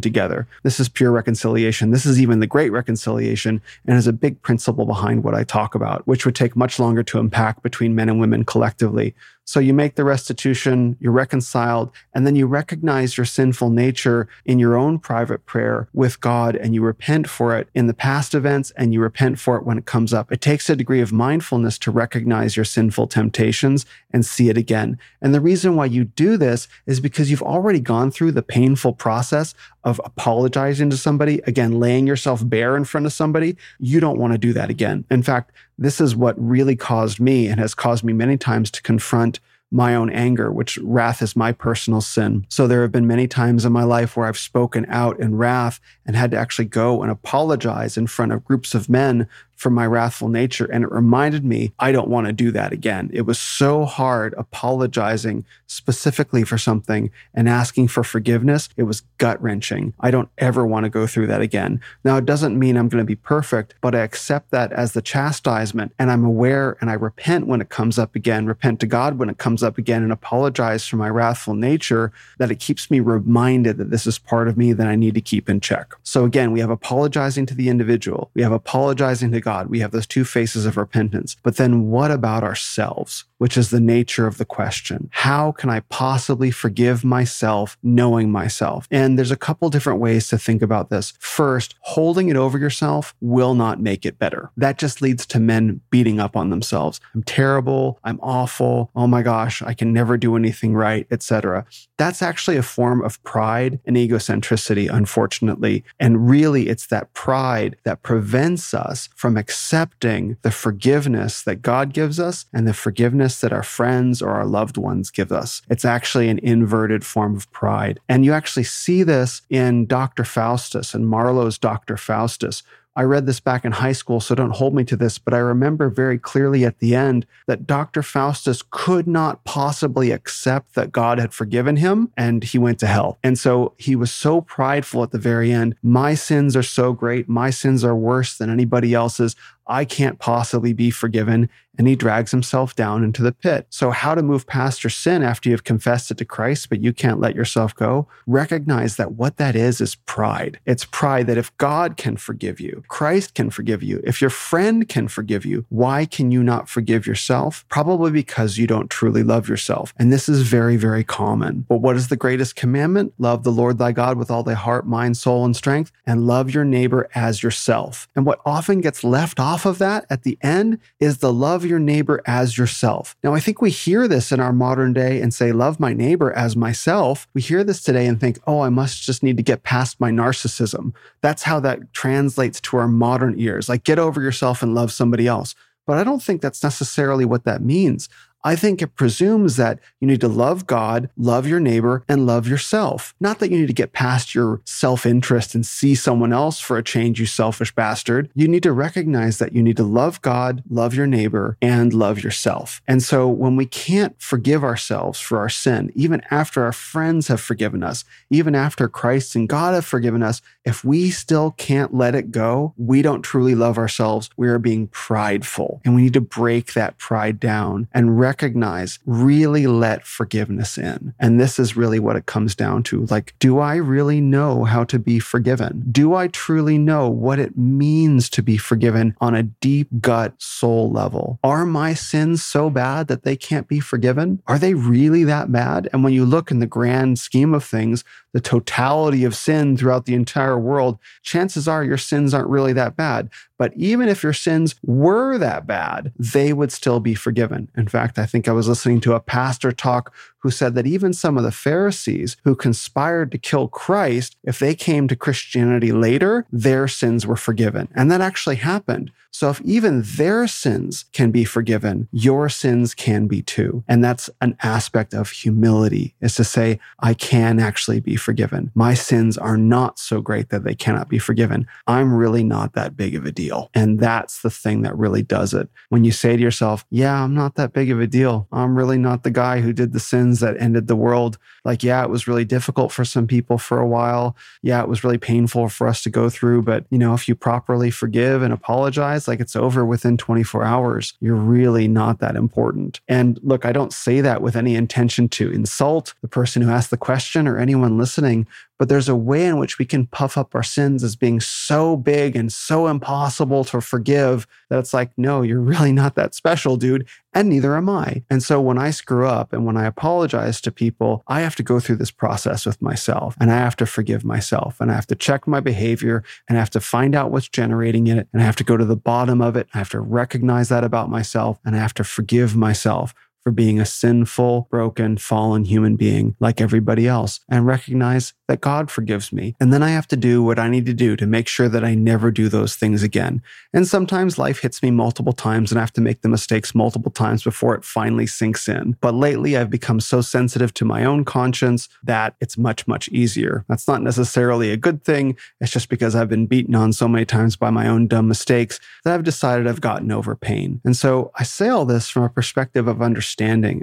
together. 0.00 0.46
This 0.62 0.80
is 0.80 0.88
pure 0.88 1.10
reconciliation. 1.10 1.90
This 1.90 2.06
is 2.06 2.20
even 2.20 2.40
the 2.40 2.46
great 2.46 2.72
reconciliation 2.72 3.60
and 3.86 3.98
is 3.98 4.06
a 4.06 4.12
big 4.12 4.40
principle 4.42 4.86
behind 4.86 5.22
what 5.22 5.34
I 5.34 5.44
talk 5.44 5.74
about, 5.74 6.06
which 6.06 6.24
would 6.24 6.34
take 6.34 6.56
much 6.56 6.78
longer 6.78 7.02
to 7.02 7.20
unpack 7.20 7.62
between 7.62 7.94
men 7.94 8.08
and 8.08 8.20
women 8.20 8.44
collectively. 8.44 9.14
So 9.50 9.58
you 9.58 9.74
make 9.74 9.96
the 9.96 10.04
restitution, 10.04 10.96
you're 11.00 11.10
reconciled, 11.10 11.90
and 12.14 12.24
then 12.24 12.36
you 12.36 12.46
recognize 12.46 13.16
your 13.16 13.24
sinful 13.24 13.70
nature 13.70 14.28
in 14.44 14.60
your 14.60 14.76
own 14.76 15.00
private 15.00 15.44
prayer 15.44 15.88
with 15.92 16.20
God 16.20 16.54
and 16.54 16.72
you 16.72 16.82
repent 16.82 17.28
for 17.28 17.58
it 17.58 17.68
in 17.74 17.88
the 17.88 17.92
past 17.92 18.32
events 18.32 18.70
and 18.76 18.94
you 18.94 19.00
repent 19.00 19.40
for 19.40 19.56
it 19.56 19.66
when 19.66 19.76
it 19.76 19.86
comes 19.86 20.14
up. 20.14 20.30
It 20.30 20.40
takes 20.40 20.70
a 20.70 20.76
degree 20.76 21.00
of 21.00 21.10
mindfulness 21.10 21.78
to 21.80 21.90
recognize 21.90 22.54
your 22.54 22.64
sinful 22.64 23.08
temptations 23.08 23.86
and 24.12 24.24
see 24.24 24.50
it 24.50 24.56
again. 24.56 25.00
And 25.20 25.34
the 25.34 25.40
reason 25.40 25.74
why 25.74 25.86
you 25.86 26.04
do 26.04 26.36
this 26.36 26.68
is 26.86 27.00
because 27.00 27.28
you've 27.28 27.42
already 27.42 27.80
gone 27.80 28.12
through 28.12 28.30
the 28.30 28.42
painful 28.44 28.92
process 28.92 29.52
of 29.82 30.00
apologizing 30.04 30.90
to 30.90 30.96
somebody, 30.96 31.40
again, 31.46 31.80
laying 31.80 32.06
yourself 32.06 32.48
bare 32.48 32.76
in 32.76 32.84
front 32.84 33.06
of 33.06 33.12
somebody. 33.12 33.56
You 33.80 33.98
don't 33.98 34.18
want 34.18 34.32
to 34.32 34.38
do 34.38 34.52
that 34.52 34.70
again. 34.70 35.04
In 35.10 35.24
fact, 35.24 35.52
this 35.80 36.00
is 36.00 36.14
what 36.14 36.36
really 36.38 36.76
caused 36.76 37.18
me 37.18 37.48
and 37.48 37.58
has 37.58 37.74
caused 37.74 38.04
me 38.04 38.12
many 38.12 38.36
times 38.36 38.70
to 38.70 38.82
confront 38.82 39.40
my 39.70 39.94
own 39.94 40.10
anger, 40.10 40.50
which 40.50 40.78
wrath 40.78 41.22
is 41.22 41.36
my 41.36 41.52
personal 41.52 42.00
sin. 42.00 42.44
So 42.48 42.66
there 42.66 42.82
have 42.82 42.92
been 42.92 43.06
many 43.06 43.28
times 43.28 43.64
in 43.64 43.72
my 43.72 43.84
life 43.84 44.16
where 44.16 44.26
I've 44.26 44.38
spoken 44.38 44.86
out 44.88 45.20
in 45.20 45.36
wrath 45.36 45.80
and 46.04 46.16
had 46.16 46.32
to 46.32 46.36
actually 46.36 46.64
go 46.64 47.02
and 47.02 47.10
apologize 47.10 47.96
in 47.96 48.06
front 48.06 48.32
of 48.32 48.44
groups 48.44 48.74
of 48.74 48.88
men 48.88 49.28
for 49.60 49.68
my 49.68 49.86
wrathful 49.86 50.28
nature. 50.28 50.64
And 50.64 50.84
it 50.84 50.90
reminded 50.90 51.44
me, 51.44 51.74
I 51.78 51.92
don't 51.92 52.08
want 52.08 52.26
to 52.26 52.32
do 52.32 52.50
that 52.52 52.72
again. 52.72 53.10
It 53.12 53.26
was 53.26 53.38
so 53.38 53.84
hard 53.84 54.34
apologizing 54.38 55.44
specifically 55.66 56.44
for 56.44 56.56
something 56.56 57.10
and 57.34 57.46
asking 57.46 57.88
for 57.88 58.02
forgiveness. 58.02 58.70
It 58.78 58.84
was 58.84 59.02
gut 59.18 59.40
wrenching. 59.42 59.92
I 60.00 60.10
don't 60.10 60.30
ever 60.38 60.66
want 60.66 60.84
to 60.84 60.90
go 60.90 61.06
through 61.06 61.26
that 61.26 61.42
again. 61.42 61.78
Now, 62.04 62.16
it 62.16 62.24
doesn't 62.24 62.58
mean 62.58 62.78
I'm 62.78 62.88
going 62.88 63.04
to 63.04 63.06
be 63.06 63.16
perfect, 63.16 63.74
but 63.82 63.94
I 63.94 63.98
accept 63.98 64.50
that 64.50 64.72
as 64.72 64.94
the 64.94 65.02
chastisement 65.02 65.92
and 65.98 66.10
I'm 66.10 66.24
aware 66.24 66.78
and 66.80 66.88
I 66.88 66.94
repent 66.94 67.46
when 67.46 67.60
it 67.60 67.68
comes 67.68 67.98
up 67.98 68.16
again, 68.16 68.46
repent 68.46 68.80
to 68.80 68.86
God 68.86 69.18
when 69.18 69.28
it 69.28 69.36
comes 69.36 69.59
up 69.62 69.78
again 69.78 70.02
and 70.02 70.12
apologize 70.12 70.86
for 70.86 70.96
my 70.96 71.08
wrathful 71.08 71.54
nature 71.54 72.12
that 72.38 72.50
it 72.50 72.60
keeps 72.60 72.90
me 72.90 73.00
reminded 73.00 73.76
that 73.76 73.90
this 73.90 74.06
is 74.06 74.18
part 74.18 74.48
of 74.48 74.56
me 74.56 74.72
that 74.72 74.86
I 74.86 74.96
need 74.96 75.14
to 75.14 75.20
keep 75.20 75.48
in 75.48 75.60
check. 75.60 75.94
So 76.02 76.24
again, 76.24 76.52
we 76.52 76.60
have 76.60 76.70
apologizing 76.70 77.46
to 77.46 77.54
the 77.54 77.68
individual. 77.68 78.30
We 78.34 78.42
have 78.42 78.52
apologizing 78.52 79.32
to 79.32 79.40
God 79.40 79.50
God. 79.50 79.68
We 79.68 79.80
have 79.80 79.90
those 79.90 80.06
two 80.06 80.24
faces 80.24 80.64
of 80.64 80.76
repentance. 80.76 81.36
But 81.42 81.56
then 81.56 81.90
what 81.90 82.12
about 82.12 82.44
ourselves? 82.44 83.24
Which 83.38 83.56
is 83.56 83.70
the 83.70 83.80
nature 83.80 84.26
of 84.28 84.38
the 84.38 84.44
question. 84.44 85.08
How 85.12 85.50
can 85.50 85.70
I 85.70 85.80
possibly 85.88 86.52
forgive 86.52 87.02
myself 87.02 87.76
knowing 87.82 88.30
myself? 88.30 88.86
And 88.92 89.18
there's 89.18 89.32
a 89.32 89.44
couple 89.48 89.70
different 89.70 89.98
ways 89.98 90.28
to 90.28 90.38
think 90.38 90.62
about 90.62 90.88
this. 90.88 91.14
First, 91.18 91.74
holding 91.80 92.28
it 92.28 92.36
over 92.36 92.58
yourself 92.58 93.12
will 93.20 93.54
not 93.54 93.80
make 93.80 94.06
it 94.06 94.20
better. 94.20 94.50
That 94.56 94.78
just 94.78 95.02
leads 95.02 95.26
to 95.26 95.40
men 95.40 95.80
beating 95.90 96.20
up 96.20 96.36
on 96.36 96.50
themselves. 96.50 97.00
I'm 97.14 97.24
terrible. 97.24 97.98
I'm 98.04 98.20
awful. 98.22 98.90
Oh 98.94 99.08
my 99.08 99.22
gosh, 99.22 99.49
I 99.62 99.74
can 99.74 99.92
never 99.92 100.16
do 100.16 100.36
anything 100.36 100.74
right, 100.74 101.06
etc. 101.10 101.66
That's 101.96 102.22
actually 102.22 102.56
a 102.56 102.62
form 102.62 103.02
of 103.02 103.22
pride 103.22 103.80
and 103.84 103.96
egocentricity, 103.96 104.92
unfortunately. 104.92 105.84
And 105.98 106.28
really, 106.28 106.68
it's 106.68 106.86
that 106.86 107.12
pride 107.14 107.76
that 107.84 108.02
prevents 108.02 108.72
us 108.74 109.08
from 109.14 109.36
accepting 109.36 110.36
the 110.42 110.50
forgiveness 110.50 111.42
that 111.42 111.62
God 111.62 111.92
gives 111.92 112.20
us 112.20 112.46
and 112.52 112.66
the 112.66 112.74
forgiveness 112.74 113.40
that 113.40 113.52
our 113.52 113.62
friends 113.62 114.22
or 114.22 114.30
our 114.30 114.46
loved 114.46 114.76
ones 114.76 115.10
give 115.10 115.32
us. 115.32 115.62
It's 115.68 115.84
actually 115.84 116.28
an 116.28 116.38
inverted 116.38 117.04
form 117.04 117.36
of 117.36 117.50
pride. 117.52 118.00
And 118.08 118.24
you 118.24 118.32
actually 118.32 118.64
see 118.64 119.02
this 119.02 119.42
in 119.50 119.86
Dr. 119.86 120.24
Faustus 120.24 120.94
and 120.94 121.06
Marlowe's 121.06 121.58
Dr. 121.58 121.96
Faustus, 121.96 122.62
I 122.96 123.02
read 123.02 123.26
this 123.26 123.38
back 123.38 123.64
in 123.64 123.72
high 123.72 123.92
school, 123.92 124.20
so 124.20 124.34
don't 124.34 124.56
hold 124.56 124.74
me 124.74 124.82
to 124.84 124.96
this, 124.96 125.18
but 125.18 125.32
I 125.32 125.38
remember 125.38 125.88
very 125.88 126.18
clearly 126.18 126.64
at 126.64 126.80
the 126.80 126.94
end 126.96 127.24
that 127.46 127.66
Dr. 127.66 128.02
Faustus 128.02 128.62
could 128.68 129.06
not 129.06 129.44
possibly 129.44 130.10
accept 130.10 130.74
that 130.74 130.90
God 130.90 131.18
had 131.18 131.32
forgiven 131.32 131.76
him 131.76 132.12
and 132.16 132.42
he 132.42 132.58
went 132.58 132.80
to 132.80 132.86
hell. 132.88 133.18
And 133.22 133.38
so 133.38 133.74
he 133.78 133.94
was 133.94 134.10
so 134.10 134.40
prideful 134.40 135.04
at 135.04 135.12
the 135.12 135.18
very 135.18 135.52
end. 135.52 135.76
My 135.82 136.14
sins 136.14 136.56
are 136.56 136.64
so 136.64 136.92
great. 136.92 137.28
My 137.28 137.50
sins 137.50 137.84
are 137.84 137.94
worse 137.94 138.36
than 138.36 138.50
anybody 138.50 138.92
else's. 138.92 139.36
I 139.70 139.84
can't 139.84 140.18
possibly 140.18 140.72
be 140.72 140.90
forgiven. 140.90 141.48
And 141.78 141.88
he 141.88 141.96
drags 141.96 142.30
himself 142.30 142.76
down 142.76 143.04
into 143.04 143.22
the 143.22 143.32
pit. 143.32 143.66
So, 143.70 143.90
how 143.90 144.14
to 144.14 144.22
move 144.22 144.46
past 144.46 144.84
your 144.84 144.90
sin 144.90 145.22
after 145.22 145.48
you've 145.48 145.64
confessed 145.64 146.10
it 146.10 146.18
to 146.18 146.26
Christ, 146.26 146.68
but 146.68 146.82
you 146.82 146.92
can't 146.92 147.20
let 147.20 147.34
yourself 147.34 147.74
go? 147.74 148.06
Recognize 148.26 148.96
that 148.96 149.12
what 149.12 149.38
that 149.38 149.56
is 149.56 149.80
is 149.80 149.94
pride. 149.94 150.58
It's 150.66 150.84
pride 150.84 151.26
that 151.28 151.38
if 151.38 151.56
God 151.56 151.96
can 151.96 152.18
forgive 152.18 152.60
you, 152.60 152.84
Christ 152.88 153.34
can 153.34 153.48
forgive 153.48 153.82
you, 153.82 154.02
if 154.04 154.20
your 154.20 154.28
friend 154.28 154.88
can 154.88 155.08
forgive 155.08 155.46
you, 155.46 155.64
why 155.70 156.04
can 156.04 156.30
you 156.30 156.42
not 156.42 156.68
forgive 156.68 157.06
yourself? 157.06 157.64
Probably 157.70 158.10
because 158.10 158.58
you 158.58 158.66
don't 158.66 158.90
truly 158.90 159.22
love 159.22 159.48
yourself. 159.48 159.94
And 159.96 160.12
this 160.12 160.28
is 160.28 160.42
very, 160.42 160.76
very 160.76 161.04
common. 161.04 161.64
But 161.68 161.78
what 161.78 161.96
is 161.96 162.08
the 162.08 162.16
greatest 162.16 162.56
commandment? 162.56 163.14
Love 163.16 163.42
the 163.42 163.52
Lord 163.52 163.78
thy 163.78 163.92
God 163.92 164.18
with 164.18 164.30
all 164.30 164.42
thy 164.42 164.54
heart, 164.54 164.86
mind, 164.86 165.16
soul, 165.16 165.46
and 165.46 165.56
strength, 165.56 165.92
and 166.04 166.26
love 166.26 166.52
your 166.52 166.64
neighbor 166.64 167.08
as 167.14 167.42
yourself. 167.42 168.06
And 168.14 168.26
what 168.26 168.40
often 168.44 168.82
gets 168.82 169.02
left 169.02 169.40
off 169.40 169.59
of 169.66 169.78
that 169.78 170.04
at 170.10 170.22
the 170.22 170.38
end 170.42 170.78
is 170.98 171.18
the 171.18 171.32
love 171.32 171.64
your 171.64 171.78
neighbor 171.78 172.20
as 172.26 172.58
yourself. 172.58 173.16
Now, 173.22 173.34
I 173.34 173.40
think 173.40 173.60
we 173.60 173.70
hear 173.70 174.08
this 174.08 174.32
in 174.32 174.40
our 174.40 174.52
modern 174.52 174.92
day 174.92 175.20
and 175.20 175.32
say, 175.32 175.52
love 175.52 175.80
my 175.80 175.92
neighbor 175.92 176.32
as 176.32 176.56
myself. 176.56 177.26
We 177.34 177.40
hear 177.40 177.64
this 177.64 177.82
today 177.82 178.06
and 178.06 178.18
think, 178.18 178.38
oh, 178.46 178.60
I 178.60 178.68
must 178.68 179.02
just 179.02 179.22
need 179.22 179.36
to 179.36 179.42
get 179.42 179.62
past 179.62 180.00
my 180.00 180.10
narcissism. 180.10 180.92
That's 181.20 181.42
how 181.42 181.60
that 181.60 181.92
translates 181.92 182.60
to 182.62 182.76
our 182.76 182.88
modern 182.88 183.38
ears. 183.38 183.68
Like, 183.68 183.84
get 183.84 183.98
over 183.98 184.20
yourself 184.20 184.62
and 184.62 184.74
love 184.74 184.92
somebody 184.92 185.26
else. 185.26 185.54
But 185.86 185.98
I 185.98 186.04
don't 186.04 186.22
think 186.22 186.40
that's 186.40 186.62
necessarily 186.62 187.24
what 187.24 187.44
that 187.44 187.62
means. 187.62 188.08
I 188.42 188.56
think 188.56 188.80
it 188.80 188.96
presumes 188.96 189.56
that 189.56 189.80
you 190.00 190.06
need 190.06 190.20
to 190.22 190.28
love 190.28 190.66
God, 190.66 191.10
love 191.16 191.46
your 191.46 191.60
neighbor, 191.60 192.04
and 192.08 192.26
love 192.26 192.48
yourself. 192.48 193.14
Not 193.20 193.38
that 193.38 193.50
you 193.50 193.58
need 193.58 193.66
to 193.66 193.72
get 193.72 193.92
past 193.92 194.34
your 194.34 194.60
self 194.64 195.04
interest 195.04 195.54
and 195.54 195.64
see 195.64 195.94
someone 195.94 196.32
else 196.32 196.58
for 196.58 196.78
a 196.78 196.82
change, 196.82 197.20
you 197.20 197.26
selfish 197.26 197.74
bastard. 197.74 198.30
You 198.34 198.48
need 198.48 198.62
to 198.62 198.72
recognize 198.72 199.38
that 199.38 199.52
you 199.52 199.62
need 199.62 199.76
to 199.76 199.84
love 199.84 200.22
God, 200.22 200.62
love 200.70 200.94
your 200.94 201.06
neighbor, 201.06 201.56
and 201.60 201.92
love 201.92 202.22
yourself. 202.22 202.80
And 202.88 203.02
so 203.02 203.28
when 203.28 203.56
we 203.56 203.66
can't 203.66 204.20
forgive 204.20 204.64
ourselves 204.64 205.20
for 205.20 205.38
our 205.38 205.48
sin, 205.48 205.92
even 205.94 206.22
after 206.30 206.64
our 206.64 206.72
friends 206.72 207.28
have 207.28 207.40
forgiven 207.40 207.82
us, 207.82 208.04
even 208.30 208.54
after 208.54 208.88
Christ 208.88 209.34
and 209.34 209.48
God 209.48 209.74
have 209.74 209.84
forgiven 209.84 210.22
us, 210.22 210.40
if 210.64 210.84
we 210.84 211.10
still 211.10 211.52
can't 211.52 211.94
let 211.94 212.14
it 212.14 212.30
go, 212.30 212.74
we 212.76 213.02
don't 213.02 213.22
truly 213.22 213.54
love 213.54 213.76
ourselves. 213.76 214.30
We 214.36 214.48
are 214.48 214.58
being 214.58 214.88
prideful. 214.88 215.80
And 215.84 215.94
we 215.94 216.02
need 216.02 216.14
to 216.14 216.20
break 216.20 216.72
that 216.72 216.98
pride 216.98 217.38
down 217.38 217.88
and 217.92 218.18
recognize 218.18 218.29
recognize, 218.30 219.00
really 219.06 219.66
let 219.66 220.06
forgiveness 220.06 220.78
in. 220.78 221.12
And 221.18 221.40
this 221.40 221.58
is 221.58 221.76
really 221.76 221.98
what 221.98 222.14
it 222.14 222.26
comes 222.26 222.54
down 222.54 222.84
to. 222.84 223.06
Like, 223.06 223.34
do 223.40 223.58
I 223.58 223.74
really 223.74 224.20
know 224.20 224.62
how 224.62 224.84
to 224.84 225.00
be 225.00 225.18
forgiven? 225.18 225.82
Do 225.90 226.14
I 226.14 226.28
truly 226.28 226.78
know 226.78 227.08
what 227.10 227.40
it 227.40 227.58
means 227.58 228.30
to 228.30 228.40
be 228.40 228.56
forgiven 228.56 229.16
on 229.20 229.34
a 229.34 229.42
deep 229.42 229.88
gut 230.00 230.34
soul 230.38 230.92
level? 230.92 231.40
Are 231.42 231.66
my 231.66 231.92
sins 231.92 232.40
so 232.44 232.70
bad 232.70 233.08
that 233.08 233.24
they 233.24 233.34
can't 233.34 233.66
be 233.66 233.80
forgiven? 233.80 234.40
Are 234.46 234.60
they 234.60 234.74
really 234.74 235.24
that 235.24 235.50
bad? 235.50 235.88
And 235.92 236.04
when 236.04 236.12
you 236.12 236.24
look 236.24 236.52
in 236.52 236.60
the 236.60 236.66
grand 236.78 237.18
scheme 237.18 237.52
of 237.52 237.64
things, 237.64 238.04
the 238.32 238.40
totality 238.40 239.24
of 239.24 239.34
sin 239.34 239.76
throughout 239.76 240.06
the 240.06 240.14
entire 240.14 240.58
world, 240.58 240.98
chances 241.22 241.66
are 241.66 241.84
your 241.84 241.98
sins 241.98 242.32
aren't 242.32 242.48
really 242.48 242.72
that 242.72 242.96
bad. 242.96 243.28
But 243.58 243.72
even 243.76 244.08
if 244.08 244.22
your 244.22 244.32
sins 244.32 244.74
were 244.82 245.36
that 245.38 245.66
bad, 245.66 246.12
they 246.18 246.52
would 246.52 246.72
still 246.72 247.00
be 247.00 247.14
forgiven. 247.14 247.68
In 247.76 247.88
fact, 247.88 248.18
I 248.18 248.26
think 248.26 248.48
I 248.48 248.52
was 248.52 248.68
listening 248.68 249.00
to 249.02 249.14
a 249.14 249.20
pastor 249.20 249.72
talk 249.72 250.14
who 250.40 250.50
said 250.50 250.74
that 250.74 250.86
even 250.86 251.12
some 251.12 251.36
of 251.36 251.44
the 251.44 251.52
Pharisees 251.52 252.36
who 252.44 252.54
conspired 252.54 253.32
to 253.32 253.38
kill 253.38 253.68
Christ, 253.68 254.36
if 254.44 254.58
they 254.58 254.74
came 254.74 255.08
to 255.08 255.16
Christianity 255.16 255.92
later, 255.92 256.46
their 256.50 256.88
sins 256.88 257.26
were 257.26 257.36
forgiven. 257.36 257.88
And 257.94 258.10
that 258.10 258.20
actually 258.20 258.56
happened. 258.56 259.10
So 259.32 259.48
if 259.50 259.60
even 259.60 260.02
their 260.04 260.46
sins 260.46 261.04
can 261.12 261.30
be 261.30 261.44
forgiven, 261.44 262.08
your 262.10 262.48
sins 262.48 262.94
can 262.94 263.26
be 263.26 263.42
too. 263.42 263.84
And 263.86 264.02
that's 264.02 264.28
an 264.40 264.56
aspect 264.62 265.14
of 265.14 265.30
humility 265.30 266.14
is 266.20 266.34
to 266.34 266.44
say, 266.44 266.80
I 266.98 267.14
can 267.14 267.60
actually 267.60 268.00
be 268.00 268.16
forgiven. 268.16 268.70
My 268.74 268.94
sins 268.94 269.38
are 269.38 269.56
not 269.56 269.98
so 269.98 270.20
great 270.20 270.50
that 270.50 270.64
they 270.64 270.74
cannot 270.74 271.08
be 271.08 271.18
forgiven. 271.18 271.66
I'm 271.86 272.12
really 272.12 272.42
not 272.42 272.72
that 272.74 272.96
big 272.96 273.14
of 273.14 273.24
a 273.24 273.32
deal. 273.32 273.70
And 273.72 274.00
that's 274.00 274.42
the 274.42 274.50
thing 274.50 274.82
that 274.82 274.98
really 274.98 275.22
does 275.22 275.54
it. 275.54 275.68
When 275.90 276.04
you 276.04 276.12
say 276.12 276.36
to 276.36 276.42
yourself, 276.42 276.84
yeah, 276.90 277.22
I'm 277.22 277.34
not 277.34 277.54
that 277.54 277.72
big 277.72 277.90
of 277.90 278.00
a 278.00 278.06
deal. 278.06 278.48
I'm 278.52 278.76
really 278.76 278.98
not 278.98 279.22
the 279.22 279.30
guy 279.30 279.60
who 279.60 279.72
did 279.72 279.92
the 279.92 280.00
sins 280.00 280.29
that 280.38 280.60
ended 280.62 280.86
the 280.86 280.94
world. 280.94 281.36
Like, 281.64 281.82
yeah, 281.82 282.04
it 282.04 282.10
was 282.10 282.28
really 282.28 282.44
difficult 282.44 282.92
for 282.92 283.04
some 283.04 283.26
people 283.26 283.58
for 283.58 283.80
a 283.80 283.88
while. 283.88 284.36
Yeah, 284.62 284.80
it 284.80 284.88
was 284.88 285.02
really 285.02 285.18
painful 285.18 285.68
for 285.68 285.88
us 285.88 286.04
to 286.04 286.10
go 286.10 286.30
through. 286.30 286.62
But, 286.62 286.84
you 286.90 286.98
know, 286.98 287.12
if 287.14 287.28
you 287.28 287.34
properly 287.34 287.90
forgive 287.90 288.42
and 288.42 288.52
apologize, 288.52 289.26
like 289.26 289.40
it's 289.40 289.56
over 289.56 289.84
within 289.84 290.16
24 290.16 290.62
hours, 290.62 291.14
you're 291.20 291.34
really 291.34 291.88
not 291.88 292.20
that 292.20 292.36
important. 292.36 293.00
And 293.08 293.40
look, 293.42 293.64
I 293.64 293.72
don't 293.72 293.92
say 293.92 294.20
that 294.20 294.40
with 294.40 294.54
any 294.54 294.76
intention 294.76 295.28
to 295.30 295.50
insult 295.50 296.14
the 296.22 296.28
person 296.28 296.62
who 296.62 296.70
asked 296.70 296.90
the 296.90 296.96
question 296.96 297.48
or 297.48 297.58
anyone 297.58 297.98
listening, 297.98 298.46
but 298.80 298.88
there's 298.88 299.10
a 299.10 299.14
way 299.14 299.44
in 299.44 299.58
which 299.58 299.78
we 299.78 299.84
can 299.84 300.06
puff 300.06 300.38
up 300.38 300.54
our 300.54 300.62
sins 300.62 301.04
as 301.04 301.14
being 301.14 301.38
so 301.38 301.98
big 301.98 302.34
and 302.34 302.50
so 302.50 302.86
impossible 302.86 303.62
to 303.62 303.78
forgive 303.78 304.46
that 304.70 304.78
it's 304.78 304.94
like, 304.94 305.10
no, 305.18 305.42
you're 305.42 305.60
really 305.60 305.92
not 305.92 306.14
that 306.14 306.34
special, 306.34 306.78
dude. 306.78 307.06
And 307.34 307.50
neither 307.50 307.76
am 307.76 307.90
I. 307.90 308.24
And 308.30 308.42
so 308.42 308.58
when 308.58 308.78
I 308.78 308.90
screw 308.90 309.26
up 309.26 309.52
and 309.52 309.66
when 309.66 309.76
I 309.76 309.84
apologize 309.84 310.62
to 310.62 310.72
people, 310.72 311.22
I 311.28 311.40
have 311.42 311.56
to 311.56 311.62
go 311.62 311.78
through 311.78 311.96
this 311.96 312.10
process 312.10 312.64
with 312.64 312.80
myself 312.80 313.36
and 313.38 313.52
I 313.52 313.56
have 313.56 313.76
to 313.76 313.86
forgive 313.86 314.24
myself 314.24 314.80
and 314.80 314.90
I 314.90 314.94
have 314.94 315.06
to 315.08 315.14
check 315.14 315.46
my 315.46 315.60
behavior 315.60 316.24
and 316.48 316.56
I 316.56 316.60
have 316.60 316.70
to 316.70 316.80
find 316.80 317.14
out 317.14 317.30
what's 317.30 317.50
generating 317.50 318.06
it 318.06 318.28
and 318.32 318.40
I 318.40 318.46
have 318.46 318.56
to 318.56 318.64
go 318.64 318.78
to 318.78 318.86
the 318.86 318.96
bottom 318.96 319.42
of 319.42 319.56
it. 319.56 319.68
I 319.74 319.78
have 319.78 319.90
to 319.90 320.00
recognize 320.00 320.70
that 320.70 320.84
about 320.84 321.10
myself 321.10 321.60
and 321.66 321.76
I 321.76 321.80
have 321.80 321.94
to 321.94 322.04
forgive 322.04 322.56
myself 322.56 323.12
for 323.42 323.50
being 323.50 323.80
a 323.80 323.86
sinful, 323.86 324.68
broken, 324.70 325.16
fallen 325.16 325.64
human 325.64 325.96
being 325.96 326.36
like 326.40 326.60
everybody 326.60 327.06
else 327.08 327.40
and 327.48 327.66
recognize 327.66 328.34
that 328.48 328.60
God 328.60 328.90
forgives 328.90 329.32
me. 329.32 329.54
And 329.60 329.72
then 329.72 329.82
I 329.82 329.90
have 329.90 330.08
to 330.08 330.16
do 330.16 330.42
what 330.42 330.58
I 330.58 330.68
need 330.68 330.86
to 330.86 330.94
do 330.94 331.16
to 331.16 331.26
make 331.26 331.48
sure 331.48 331.68
that 331.68 331.84
I 331.84 331.94
never 331.94 332.30
do 332.30 332.48
those 332.48 332.76
things 332.76 333.02
again. 333.02 333.42
And 333.72 333.86
sometimes 333.86 334.38
life 334.38 334.60
hits 334.60 334.82
me 334.82 334.90
multiple 334.90 335.32
times 335.32 335.70
and 335.70 335.78
I 335.78 335.82
have 335.82 335.92
to 335.94 336.00
make 336.00 336.22
the 336.22 336.28
mistakes 336.28 336.74
multiple 336.74 337.12
times 337.12 337.42
before 337.42 337.74
it 337.74 337.84
finally 337.84 338.26
sinks 338.26 338.68
in. 338.68 338.96
But 339.00 339.14
lately 339.14 339.56
I've 339.56 339.70
become 339.70 340.00
so 340.00 340.20
sensitive 340.20 340.74
to 340.74 340.84
my 340.84 341.04
own 341.04 341.24
conscience 341.24 341.88
that 342.02 342.34
it's 342.40 342.58
much, 342.58 342.86
much 342.86 343.08
easier. 343.08 343.64
That's 343.68 343.88
not 343.88 344.02
necessarily 344.02 344.70
a 344.70 344.76
good 344.76 345.02
thing. 345.04 345.36
It's 345.60 345.72
just 345.72 345.88
because 345.88 346.14
I've 346.14 346.28
been 346.28 346.46
beaten 346.46 346.74
on 346.74 346.92
so 346.92 347.08
many 347.08 347.24
times 347.24 347.56
by 347.56 347.70
my 347.70 347.86
own 347.86 348.06
dumb 348.06 348.28
mistakes 348.28 348.80
that 349.04 349.14
I've 349.14 349.24
decided 349.24 349.66
I've 349.66 349.80
gotten 349.80 350.12
over 350.12 350.34
pain. 350.36 350.80
And 350.84 350.96
so 350.96 351.30
I 351.36 351.44
say 351.44 351.68
all 351.68 351.84
this 351.84 352.10
from 352.10 352.24
a 352.24 352.28
perspective 352.28 352.88
of 352.88 353.00
understanding 353.00 353.30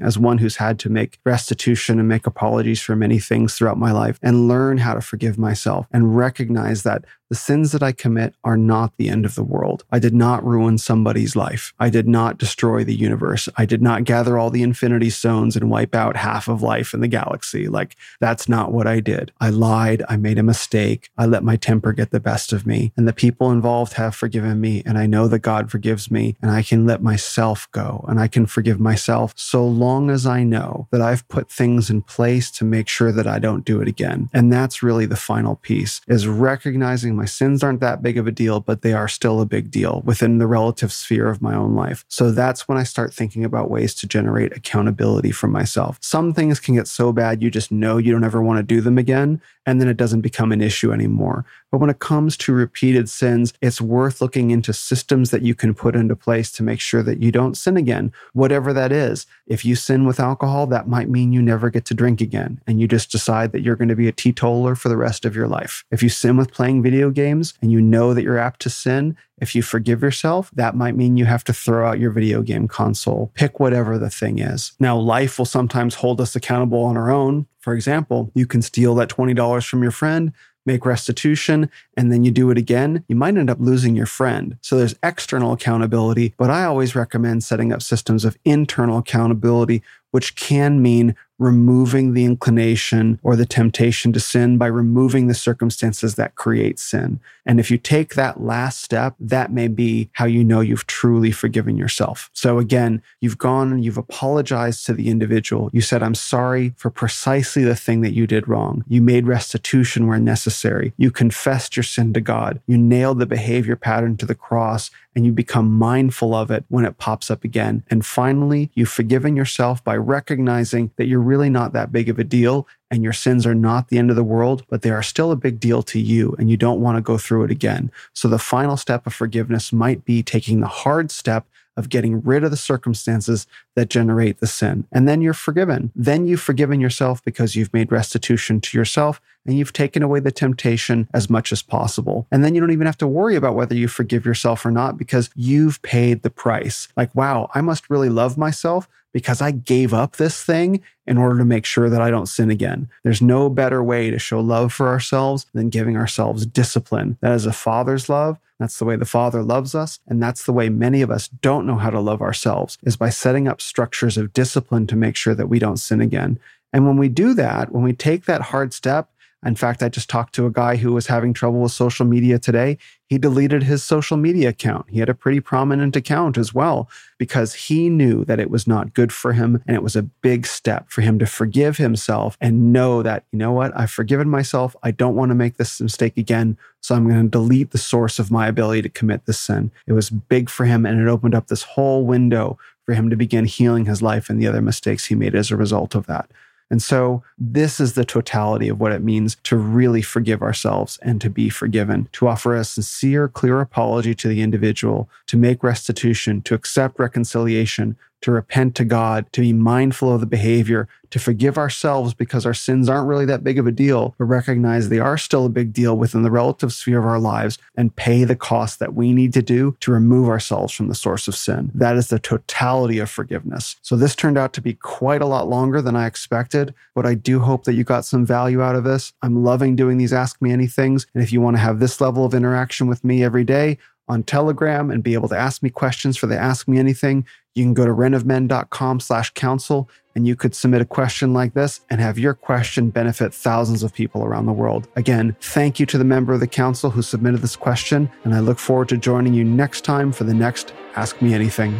as 0.02 0.18
one 0.18 0.38
who's 0.38 0.58
had 0.58 0.80
to 0.80 0.90
make 0.90 1.20
restitution 1.26 2.00
and 2.00 2.08
make 2.08 2.28
apologies 2.28 2.82
for 2.82 2.96
many 2.96 3.20
things 3.20 3.56
throughout 3.56 3.78
my 3.78 3.92
life 3.92 4.20
and 4.22 4.48
learn 4.48 4.78
how 4.78 4.94
to 4.94 5.02
forgive 5.02 5.38
myself 5.38 5.88
and 5.92 6.16
recognize 6.16 6.84
that 6.84 7.06
the 7.30 7.36
sins 7.36 7.72
that 7.72 7.84
I 7.84 7.92
commit 7.92 8.36
are 8.44 8.58
not 8.58 8.94
the 8.98 9.10
end 9.10 9.26
of 9.26 9.36
the 9.36 9.44
world. 9.44 9.84
I 9.92 10.00
did 10.00 10.14
not 10.14 10.46
ruin 10.46 10.78
somebody's 10.78 11.36
life. 11.36 11.74
I 11.80 11.90
did 11.90 12.08
not 12.08 12.38
destroy 12.38 12.84
the 12.84 12.96
universe. 12.96 13.50
I 13.58 13.66
did 13.66 13.82
not 13.82 14.06
gather 14.06 14.38
all 14.38 14.50
the 14.50 14.64
infinity 14.64 15.10
stones 15.10 15.56
and 15.56 15.70
wipe 15.70 15.94
out 15.94 16.16
half 16.16 16.48
of 16.48 16.62
life 16.62 16.94
in 16.94 17.02
the 17.02 17.08
galaxy. 17.08 17.68
Like, 17.68 17.98
that's 18.20 18.48
not 18.48 18.72
what 18.72 18.88
I 18.88 19.00
did. 19.00 19.32
I 19.42 19.50
lied. 19.50 20.04
I 20.08 20.16
made 20.18 20.38
a 20.38 20.44
mistake. 20.44 21.10
I 21.18 21.26
let 21.26 21.44
my 21.44 21.58
temper 21.58 21.92
get 21.92 22.12
the 22.12 22.20
best 22.20 22.54
of 22.54 22.66
me. 22.66 22.94
And 22.96 23.08
the 23.08 23.14
people 23.14 23.52
involved 23.52 23.94
have 23.94 24.16
forgiven 24.16 24.62
me. 24.62 24.84
And 24.86 24.98
I 24.98 25.06
know 25.06 25.28
that 25.28 25.40
God 25.40 25.70
forgives 25.70 26.10
me. 26.10 26.36
And 26.42 26.50
I 26.50 26.64
can 26.64 26.86
let 26.86 27.02
myself 27.02 27.68
go 27.72 28.06
and 28.08 28.20
I 28.20 28.28
can 28.28 28.46
forgive 28.46 28.80
myself 28.80 29.34
so 29.36 29.66
long 29.66 30.10
as 30.10 30.26
I 30.26 30.44
know 30.44 30.88
that 30.92 31.02
I've 31.02 31.28
put 31.28 31.52
things 31.52 31.90
in 31.90 32.02
place 32.02 32.50
to 32.52 32.64
make 32.64 32.88
sure 32.88 33.12
that 33.12 33.28
I 33.28 33.40
don't 33.40 33.66
do 33.66 33.82
it 33.82 33.88
again. 33.88 34.30
And 34.34 34.52
that's 34.52 34.82
really 34.82 35.06
the 35.06 35.16
final 35.16 35.58
piece 35.58 36.02
is 36.08 36.28
recognizing 36.28 37.17
my 37.18 37.26
sins 37.26 37.64
aren't 37.64 37.82
that 37.82 38.02
big 38.02 38.18
of 38.18 38.28
a 38.28 38.32
deal, 38.32 38.60
but 38.60 38.82
they 38.82 38.94
are 38.94 39.08
still 39.08 39.42
a 39.42 39.46
big 39.46 39.70
deal 39.72 40.02
within 40.06 40.38
the 40.38 40.48
relative 40.48 40.94
sphere 40.94 41.28
of 41.28 41.42
my 41.42 41.54
own 41.54 41.76
life. 41.76 42.06
So 42.08 42.32
that's 42.32 42.68
when 42.68 42.78
I 42.78 42.84
start 42.84 43.14
thinking 43.14 43.44
about 43.44 43.70
ways 43.70 43.94
to 43.96 44.08
generate 44.08 44.56
accountability 44.56 45.32
for 45.32 45.48
myself. 45.48 45.98
Some 46.02 46.34
things 46.34 46.60
can 46.60 46.76
get 46.76 46.88
so 46.88 47.12
bad 47.12 47.44
you 47.44 47.52
just 47.52 47.72
know 47.72 47.98
you 47.98 48.12
don't 48.12 48.24
ever 48.24 48.42
want 48.42 48.58
to 48.58 48.64
do 48.64 48.80
them 48.80 48.98
again, 48.98 49.42
and 49.68 49.80
then 49.80 49.90
it 49.90 49.98
doesn't 49.98 50.22
become 50.22 50.52
an 50.52 50.62
issue 50.62 50.92
anymore. 50.92 51.46
But 51.72 51.80
when 51.80 51.90
it 51.90 52.00
comes 52.00 52.38
to 52.38 52.54
repeated 52.54 53.10
sins, 53.10 53.54
it's 53.62 53.82
worth 53.82 54.22
looking 54.22 54.50
into 54.50 54.72
systems 54.72 55.30
that 55.32 55.42
you 55.42 55.54
can 55.54 55.76
put 55.76 55.96
into 55.96 56.16
place 56.16 56.52
to 56.54 56.64
make 56.64 56.80
sure 56.80 57.04
that 57.04 57.22
you 57.22 57.32
don't 57.32 57.58
sin 57.58 57.76
again, 57.76 58.14
whatever 58.32 58.72
that 58.72 58.94
is. 58.94 59.26
If 59.46 59.66
you 59.66 59.76
sin 59.76 60.06
with 60.06 60.22
alcohol, 60.22 60.68
that 60.68 60.88
might 60.88 61.10
mean 61.10 61.34
you 61.34 61.42
never 61.42 61.70
get 61.70 61.84
to 61.86 61.94
drink 61.94 62.22
again, 62.22 62.62
and 62.66 62.80
you 62.80 62.88
just 62.88 63.12
decide 63.12 63.52
that 63.52 63.62
you're 63.62 63.76
going 63.76 63.90
to 63.90 63.96
be 63.96 64.08
a 64.08 64.14
teetotaler 64.14 64.76
for 64.76 64.88
the 64.88 64.98
rest 64.98 65.26
of 65.26 65.36
your 65.36 65.48
life. 65.48 65.84
If 65.92 66.02
you 66.02 66.10
sin 66.10 66.38
with 66.38 66.54
playing 66.54 66.82
video 66.82 67.12
games 67.12 67.54
and 67.62 67.72
you 67.72 67.82
know 67.82 68.14
that 68.14 68.24
you're 68.24 68.40
apt 68.40 68.62
to 68.62 68.70
sin, 68.70 69.18
if 69.40 69.54
you 69.54 69.62
forgive 69.62 70.02
yourself, 70.02 70.50
that 70.56 70.76
might 70.76 70.96
mean 70.96 71.18
you 71.18 71.26
have 71.26 71.44
to 71.44 71.54
throw 71.54 71.88
out 71.88 72.00
your 72.00 72.12
video 72.12 72.42
game 72.42 72.68
console. 72.68 73.32
Pick 73.36 73.60
whatever 73.60 74.00
the 74.00 74.10
thing 74.10 74.40
is. 74.40 74.72
Now, 74.80 74.98
life 74.98 75.38
will 75.38 75.46
sometimes 75.46 75.96
hold 75.96 76.20
us 76.20 76.36
accountable 76.36 76.84
on 76.84 76.98
our 76.98 77.12
own. 77.12 77.46
For 77.60 77.74
example, 77.74 78.32
you 78.34 78.46
can 78.46 78.62
steal 78.62 78.96
that 78.96 79.10
$20 79.10 79.68
from 79.68 79.82
your 79.82 79.92
friend, 79.92 80.32
make 80.66 80.86
restitution, 80.86 81.72
and 81.96 82.12
then 82.12 82.24
you 82.24 82.32
do 82.32 82.52
it 82.52 82.58
again, 82.58 83.04
you 83.08 83.16
might 83.16 83.38
end 83.38 83.50
up 83.50 83.58
losing 83.60 83.96
your 83.96 84.06
friend. 84.06 84.58
So 84.62 84.78
there's 84.78 84.96
external 85.02 85.54
accountability, 85.54 86.34
but 86.38 86.50
I 86.50 86.66
always 86.66 86.96
recommend 86.96 87.44
setting 87.44 87.72
up 87.72 87.82
systems 87.82 88.26
of 88.26 88.38
internal 88.44 89.00
accountability, 89.00 89.82
which 90.12 90.36
can 90.36 90.82
mean 90.82 91.16
removing 91.40 92.14
the 92.14 92.26
inclination 92.26 93.20
or 93.24 93.36
the 93.36 93.46
temptation 93.46 94.12
to 94.14 94.20
sin 94.20 94.58
by 94.58 94.68
removing 94.68 95.28
the 95.28 95.34
circumstances 95.34 96.16
that 96.16 96.36
create 96.36 96.80
sin. 96.80 97.20
And 97.46 97.60
if 97.60 97.72
you 97.72 97.78
take 97.78 98.16
that 98.16 98.42
last 98.42 98.82
step, 98.84 99.16
that 99.20 99.52
may 99.52 99.68
be 99.68 100.10
how 100.14 100.26
you 100.26 100.44
know 100.44 100.60
you've 100.60 100.88
truly 100.88 101.32
forgiven 101.32 101.78
yourself. 101.78 102.30
So 102.34 102.60
again, 102.60 103.02
you've 103.22 103.38
gone 103.38 103.72
and 103.72 103.86
you've 103.86 103.98
apologized 103.98 104.86
to 104.86 104.94
the 104.94 105.10
individual. 105.10 105.70
You 105.72 105.82
said, 105.82 106.04
I'm 106.04 106.16
sorry 106.16 106.74
for 106.76 106.90
precisely 106.90 107.64
the 107.64 107.76
thing 107.76 108.02
that 108.02 108.14
you 108.14 108.28
did 108.28 108.48
wrong. 108.48 108.84
You 108.88 109.02
made 109.02 109.28
restitution 109.28 110.08
where 110.08 110.20
necessary. 110.20 110.94
You 110.98 111.12
confessed 111.12 111.78
your 111.78 111.84
sin 111.84 112.14
to 112.14 112.22
God. 112.22 112.60
You 112.68 112.78
nailed 112.78 113.20
the 113.20 113.26
behavior 113.26 113.76
pattern 113.76 114.18
to 114.18 114.26
the 114.26 114.36
cross 114.36 114.92
and 115.16 115.26
you 115.26 115.32
become 115.32 115.74
mindful 115.74 116.36
of 116.36 116.52
it 116.52 116.64
when 116.68 116.86
it 116.86 117.00
pops 117.00 117.32
up 117.32 117.44
again. 117.44 117.84
And 117.90 118.06
finally, 118.06 118.70
you've 118.76 118.90
forgiven 118.90 119.36
yourself 119.36 119.84
by 119.84 119.98
recognizing 119.98 120.92
that 120.98 121.08
you're 121.08 121.20
really 121.28 121.50
not 121.50 121.74
that 121.74 121.92
big 121.92 122.10
of 122.10 122.18
a 122.18 122.24
deal 122.24 122.68
and 122.90 123.04
your 123.04 123.14
sins 123.14 123.46
are 123.46 123.56
not 123.56 123.90
the 123.90 123.98
end 123.98 124.10
of 124.10 124.16
the 124.16 124.24
world, 124.24 124.64
but 124.70 124.82
they 124.82 124.90
are 124.90 125.04
still 125.04 125.32
a 125.32 125.36
big 125.36 125.60
deal 125.60 125.84
to 125.84 126.00
you 126.00 126.36
and 126.40 126.50
you 126.50 126.58
don't 126.58 126.82
want 126.82 126.98
to 126.98 127.02
go 127.02 127.18
through 127.18 127.44
it 127.44 127.52
again. 127.52 127.92
So 128.14 128.28
the 128.28 128.40
final 128.40 128.78
step 128.78 129.06
of 129.06 129.14
forgiveness 129.14 129.74
might 129.74 130.06
be 130.06 130.24
taking 130.24 130.62
the 130.62 130.68
hard 130.68 131.12
step 131.12 131.46
of 131.76 131.90
getting 131.90 132.22
rid 132.22 132.44
of 132.44 132.52
the 132.52 132.58
circumstances 132.58 133.46
that 133.78 133.92
generate 133.92 134.40
the 134.40 134.48
sin. 134.48 134.88
And 134.92 135.08
then 135.08 135.22
you're 135.22 135.36
forgiven. 135.36 135.92
Then 135.96 136.26
you've 136.26 136.42
forgiven 136.42 136.82
yourself 136.82 137.24
because 137.24 137.56
you've 137.56 137.72
made 137.74 137.92
restitution 137.92 138.60
to 138.60 138.76
yourself 138.76 139.22
and 139.46 139.56
you've 139.56 139.72
taken 139.72 140.02
away 140.02 140.20
the 140.20 140.32
temptation 140.32 141.08
as 141.14 141.30
much 141.30 141.52
as 141.52 141.62
possible. 141.62 142.26
And 142.32 142.44
then 142.44 142.56
you 142.56 142.60
don't 142.60 142.72
even 142.72 142.88
have 142.88 142.98
to 142.98 143.08
worry 143.08 143.36
about 143.36 143.54
whether 143.54 143.76
you 143.76 143.88
forgive 143.88 144.26
yourself 144.26 144.66
or 144.66 144.72
not 144.72 144.98
because 144.98 145.30
you've 145.36 145.80
paid 145.84 146.24
the 146.24 146.32
price. 146.32 146.88
Like, 146.98 147.14
wow, 147.14 147.52
I 147.54 147.62
must 147.62 147.88
really 147.88 148.10
love 148.10 148.36
myself 148.36 148.90
because 149.14 149.44
I 149.44 149.52
gave 149.52 149.94
up 149.94 150.16
this 150.16 150.44
thing 150.44 150.82
in 151.06 151.20
order 151.20 151.38
to 151.38 151.46
make 151.46 151.66
sure 151.66 151.88
that 151.88 152.02
I 152.02 152.10
don't 152.10 152.26
sin 152.26 152.50
again. 152.50 152.90
There's 153.04 153.22
no 153.22 153.48
better 153.48 153.84
way 153.84 154.10
to 154.10 154.18
show 154.18 154.40
love 154.40 154.74
for 154.74 154.88
ourselves 154.88 155.46
than 155.54 155.70
giving 155.70 155.96
ourselves 155.96 156.48
discipline. 156.48 157.20
That 157.22 157.34
is 157.34 157.46
a 157.46 157.54
father's 157.54 158.10
love. 158.10 158.40
That's 158.60 158.80
the 158.80 158.86
way 158.86 158.96
the 158.96 159.06
Father 159.06 159.44
loves 159.44 159.76
us. 159.76 160.00
And 160.08 160.22
that's 160.22 160.46
the 160.46 160.54
way 160.54 160.70
many 160.70 161.02
of 161.02 161.12
us 161.12 161.28
don't 161.28 161.68
know 161.68 161.78
how 161.78 161.90
to 161.90 162.00
love 162.00 162.22
ourselves 162.22 162.78
is 162.84 162.98
by 162.98 163.10
setting 163.10 163.48
up 163.48 163.62
structures 163.68 164.18
of 164.18 164.34
discipline 164.34 164.88
to 164.88 164.96
make 164.96 165.16
sure 165.16 165.36
that 165.36 165.48
we 165.48 165.60
don't 165.60 165.78
sin 165.78 166.02
again. 166.02 166.40
And 166.74 166.86
when 166.88 166.98
we 166.98 167.10
do 167.10 167.34
that, 167.36 167.72
when 167.72 167.84
we 167.84 167.94
take 167.94 168.26
that 168.26 168.42
hard 168.42 168.74
step, 168.74 169.10
in 169.46 169.56
fact, 169.56 169.84
I 169.84 169.90
just 169.90 170.10
talked 170.10 170.34
to 170.36 170.48
a 170.48 170.52
guy 170.52 170.78
who 170.78 170.92
was 170.94 171.08
having 171.08 171.32
trouble 171.32 171.62
with 171.62 171.72
social 171.72 172.06
media 172.08 172.40
today. 172.40 172.78
He 173.06 173.20
deleted 173.20 173.64
his 173.64 173.84
social 173.84 174.18
media 174.18 174.50
account. 174.50 174.90
He 174.90 175.00
had 175.00 175.10
a 175.10 175.14
pretty 175.14 175.40
prominent 175.40 175.96
account 175.96 176.40
as 176.40 176.56
well 176.56 176.90
because 177.20 177.54
he 177.54 177.88
knew 177.88 178.26
that 178.26 178.40
it 178.40 178.50
was 178.50 178.66
not 178.66 178.96
good 178.96 179.14
for 179.14 179.34
him. 179.34 179.62
And 179.68 179.76
it 179.76 179.84
was 179.84 179.96
a 179.96 180.02
big 180.02 180.48
step 180.48 180.90
for 180.90 181.02
him 181.02 181.20
to 181.20 181.28
forgive 181.28 181.78
himself 181.78 182.36
and 182.42 182.74
know 182.74 183.04
that, 183.04 183.26
you 183.32 183.38
know 183.38 183.52
what, 183.52 183.72
I've 183.78 183.92
forgiven 183.92 184.28
myself. 184.28 184.76
I 184.82 184.90
don't 184.90 185.16
want 185.16 185.30
to 185.30 185.36
make 185.36 185.58
this 185.58 185.80
mistake 185.80 186.18
again. 186.18 186.58
So 186.82 186.96
I'm 186.96 187.08
going 187.08 187.22
to 187.22 187.30
delete 187.30 187.72
the 187.72 187.78
source 187.78 188.18
of 188.18 188.32
my 188.32 188.48
ability 188.48 188.82
to 188.82 188.90
commit 188.90 189.28
this 189.28 189.40
sin. 189.40 189.72
It 189.86 189.94
was 189.94 190.10
big 190.10 190.50
for 190.50 190.66
him 190.66 190.86
and 190.86 191.00
it 191.00 191.08
opened 191.08 191.36
up 191.36 191.48
this 191.48 191.64
whole 191.64 192.06
window 192.06 192.58
for 192.88 192.94
him 192.96 193.10
to 193.10 193.18
begin 193.18 193.46
healing 193.46 193.86
his 193.86 194.02
life 194.02 194.30
and 194.30 194.42
the 194.42 194.48
other 194.48 194.62
mistakes 194.62 195.06
he 195.06 195.16
made 195.16 195.36
as 195.36 195.52
a 195.52 195.58
result 195.58 195.94
of 195.94 196.08
that. 196.08 196.32
And 196.70 196.82
so, 196.82 197.24
this 197.38 197.80
is 197.80 197.94
the 197.94 198.04
totality 198.04 198.68
of 198.68 198.80
what 198.80 198.92
it 198.92 199.02
means 199.02 199.36
to 199.44 199.56
really 199.56 200.02
forgive 200.02 200.42
ourselves 200.42 200.98
and 201.02 201.22
to 201.22 201.30
be 201.30 201.50
forgiven, 201.50 202.10
to 202.14 202.28
offer 202.28 202.56
a 202.56 202.64
sincere, 202.64 203.28
clear 203.28 203.62
apology 203.62 204.14
to 204.16 204.28
the 204.28 204.42
individual, 204.42 205.10
to 205.28 205.38
make 205.38 205.64
restitution, 205.64 206.42
to 206.44 206.54
accept 206.56 207.00
reconciliation, 207.00 207.98
to 208.22 208.32
repent 208.32 208.76
to 208.76 208.86
God, 208.86 209.32
to 209.34 209.42
be 209.42 209.54
mindful 209.54 210.14
of 210.14 210.20
the 210.20 210.26
behavior, 210.26 210.88
to 211.12 211.20
forgive 211.20 211.58
ourselves 211.58 212.14
because 212.14 212.46
our 212.46 212.54
sins 212.54 212.90
aren't 212.90 213.08
really 213.08 213.26
that 213.26 213.44
big 213.44 213.58
of 213.58 213.68
a 213.68 213.72
deal, 213.72 214.16
but 214.18 214.26
recognize 214.26 214.90
they 214.90 215.00
are 215.00 215.18
still 215.18 215.46
a 215.46 215.50
big 215.50 215.72
deal 215.72 215.98
within 215.98 216.24
the 216.24 216.32
relative 216.32 216.74
sphere 216.74 217.00
of 217.00 217.06
our 217.06 217.20
lives 217.20 217.58
and 217.76 217.96
pay 217.96 218.24
the 218.24 218.36
cost 218.36 218.80
that 218.80 218.94
we 218.94 219.14
need 219.14 219.34
to 219.34 219.42
do 219.42 219.76
to 219.80 219.92
remove 219.92 220.28
ourselves 220.28 220.74
from 220.74 220.88
the 220.88 220.96
source 220.96 221.28
of 221.28 221.36
sin. 221.36 221.72
That 221.74 221.96
is 221.96 222.10
the 222.10 222.20
totality 222.20 223.00
of 223.00 223.10
forgiveness. 223.10 223.78
So 223.82 223.96
this 223.96 224.16
turned 224.16 224.38
out 224.38 224.54
to 224.54 224.62
be 224.62 224.74
quite 224.74 225.22
a 225.22 225.28
lot 225.28 225.48
longer 225.48 225.82
than 225.82 225.96
I 225.96 226.08
expected, 226.08 226.74
but 226.94 227.06
I 227.06 227.14
do 227.14 227.40
hope 227.40 227.64
that 227.66 227.74
you 227.74 227.84
got 227.84 228.06
some 228.06 228.26
value 228.26 228.62
out 228.62 228.76
of 228.76 228.84
this. 228.84 229.14
I'm 229.22 229.44
loving 229.44 229.76
doing 229.76 229.98
these 229.98 230.14
Ask 230.14 230.42
Me 230.42 230.50
Anythings. 230.50 231.06
And 231.14 231.24
if 231.24 231.32
you 231.32 231.42
want 231.42 231.56
to 231.56 231.62
have 231.62 231.80
this 231.80 232.02
level 232.02 232.26
of 232.26 232.34
interaction 232.34 232.88
with 232.88 233.04
me 233.04 233.24
every 233.24 233.44
day, 233.44 233.78
on 234.08 234.24
Telegram 234.24 234.92
and 234.92 235.04
be 235.04 235.14
able 235.14 235.30
to 235.30 235.38
ask 235.38 235.62
me 235.62 235.70
questions 235.70 236.18
for 236.18 236.28
the 236.28 236.38
Ask 236.38 236.68
Me 236.68 236.80
Anything, 236.80 237.26
you 237.56 237.64
can 237.64 237.74
go 237.74 237.86
to 237.86 237.92
renofmen.com 237.92 239.00
slash 239.00 239.32
council 239.32 239.90
and 240.16 240.28
you 240.28 240.36
could 240.36 240.56
submit 240.56 240.82
a 240.82 240.86
question 240.86 241.34
like 241.34 241.54
this 241.54 241.82
and 241.90 242.02
have 242.02 242.18
your 242.18 242.34
question 242.34 242.90
benefit 242.90 243.34
thousands 243.34 243.84
of 243.84 243.94
people 243.94 244.24
around 244.24 244.46
the 244.46 244.54
world. 244.54 244.88
Again, 244.96 245.36
thank 245.42 245.80
you 245.80 245.86
to 245.88 245.98
the 245.98 246.04
member 246.04 246.34
of 246.34 246.40
the 246.40 246.48
council 246.48 246.90
who 246.90 247.02
submitted 247.02 247.42
this 247.42 247.56
question, 247.56 248.10
and 248.24 248.34
I 248.34 248.40
look 248.40 248.60
forward 248.60 248.90
to 248.90 248.98
joining 248.98 249.34
you 249.34 249.44
next 249.44 249.82
time 249.82 250.12
for 250.12 250.24
the 250.24 250.34
next 250.34 250.74
Ask 250.96 251.22
Me 251.22 251.34
Anything. 251.34 251.80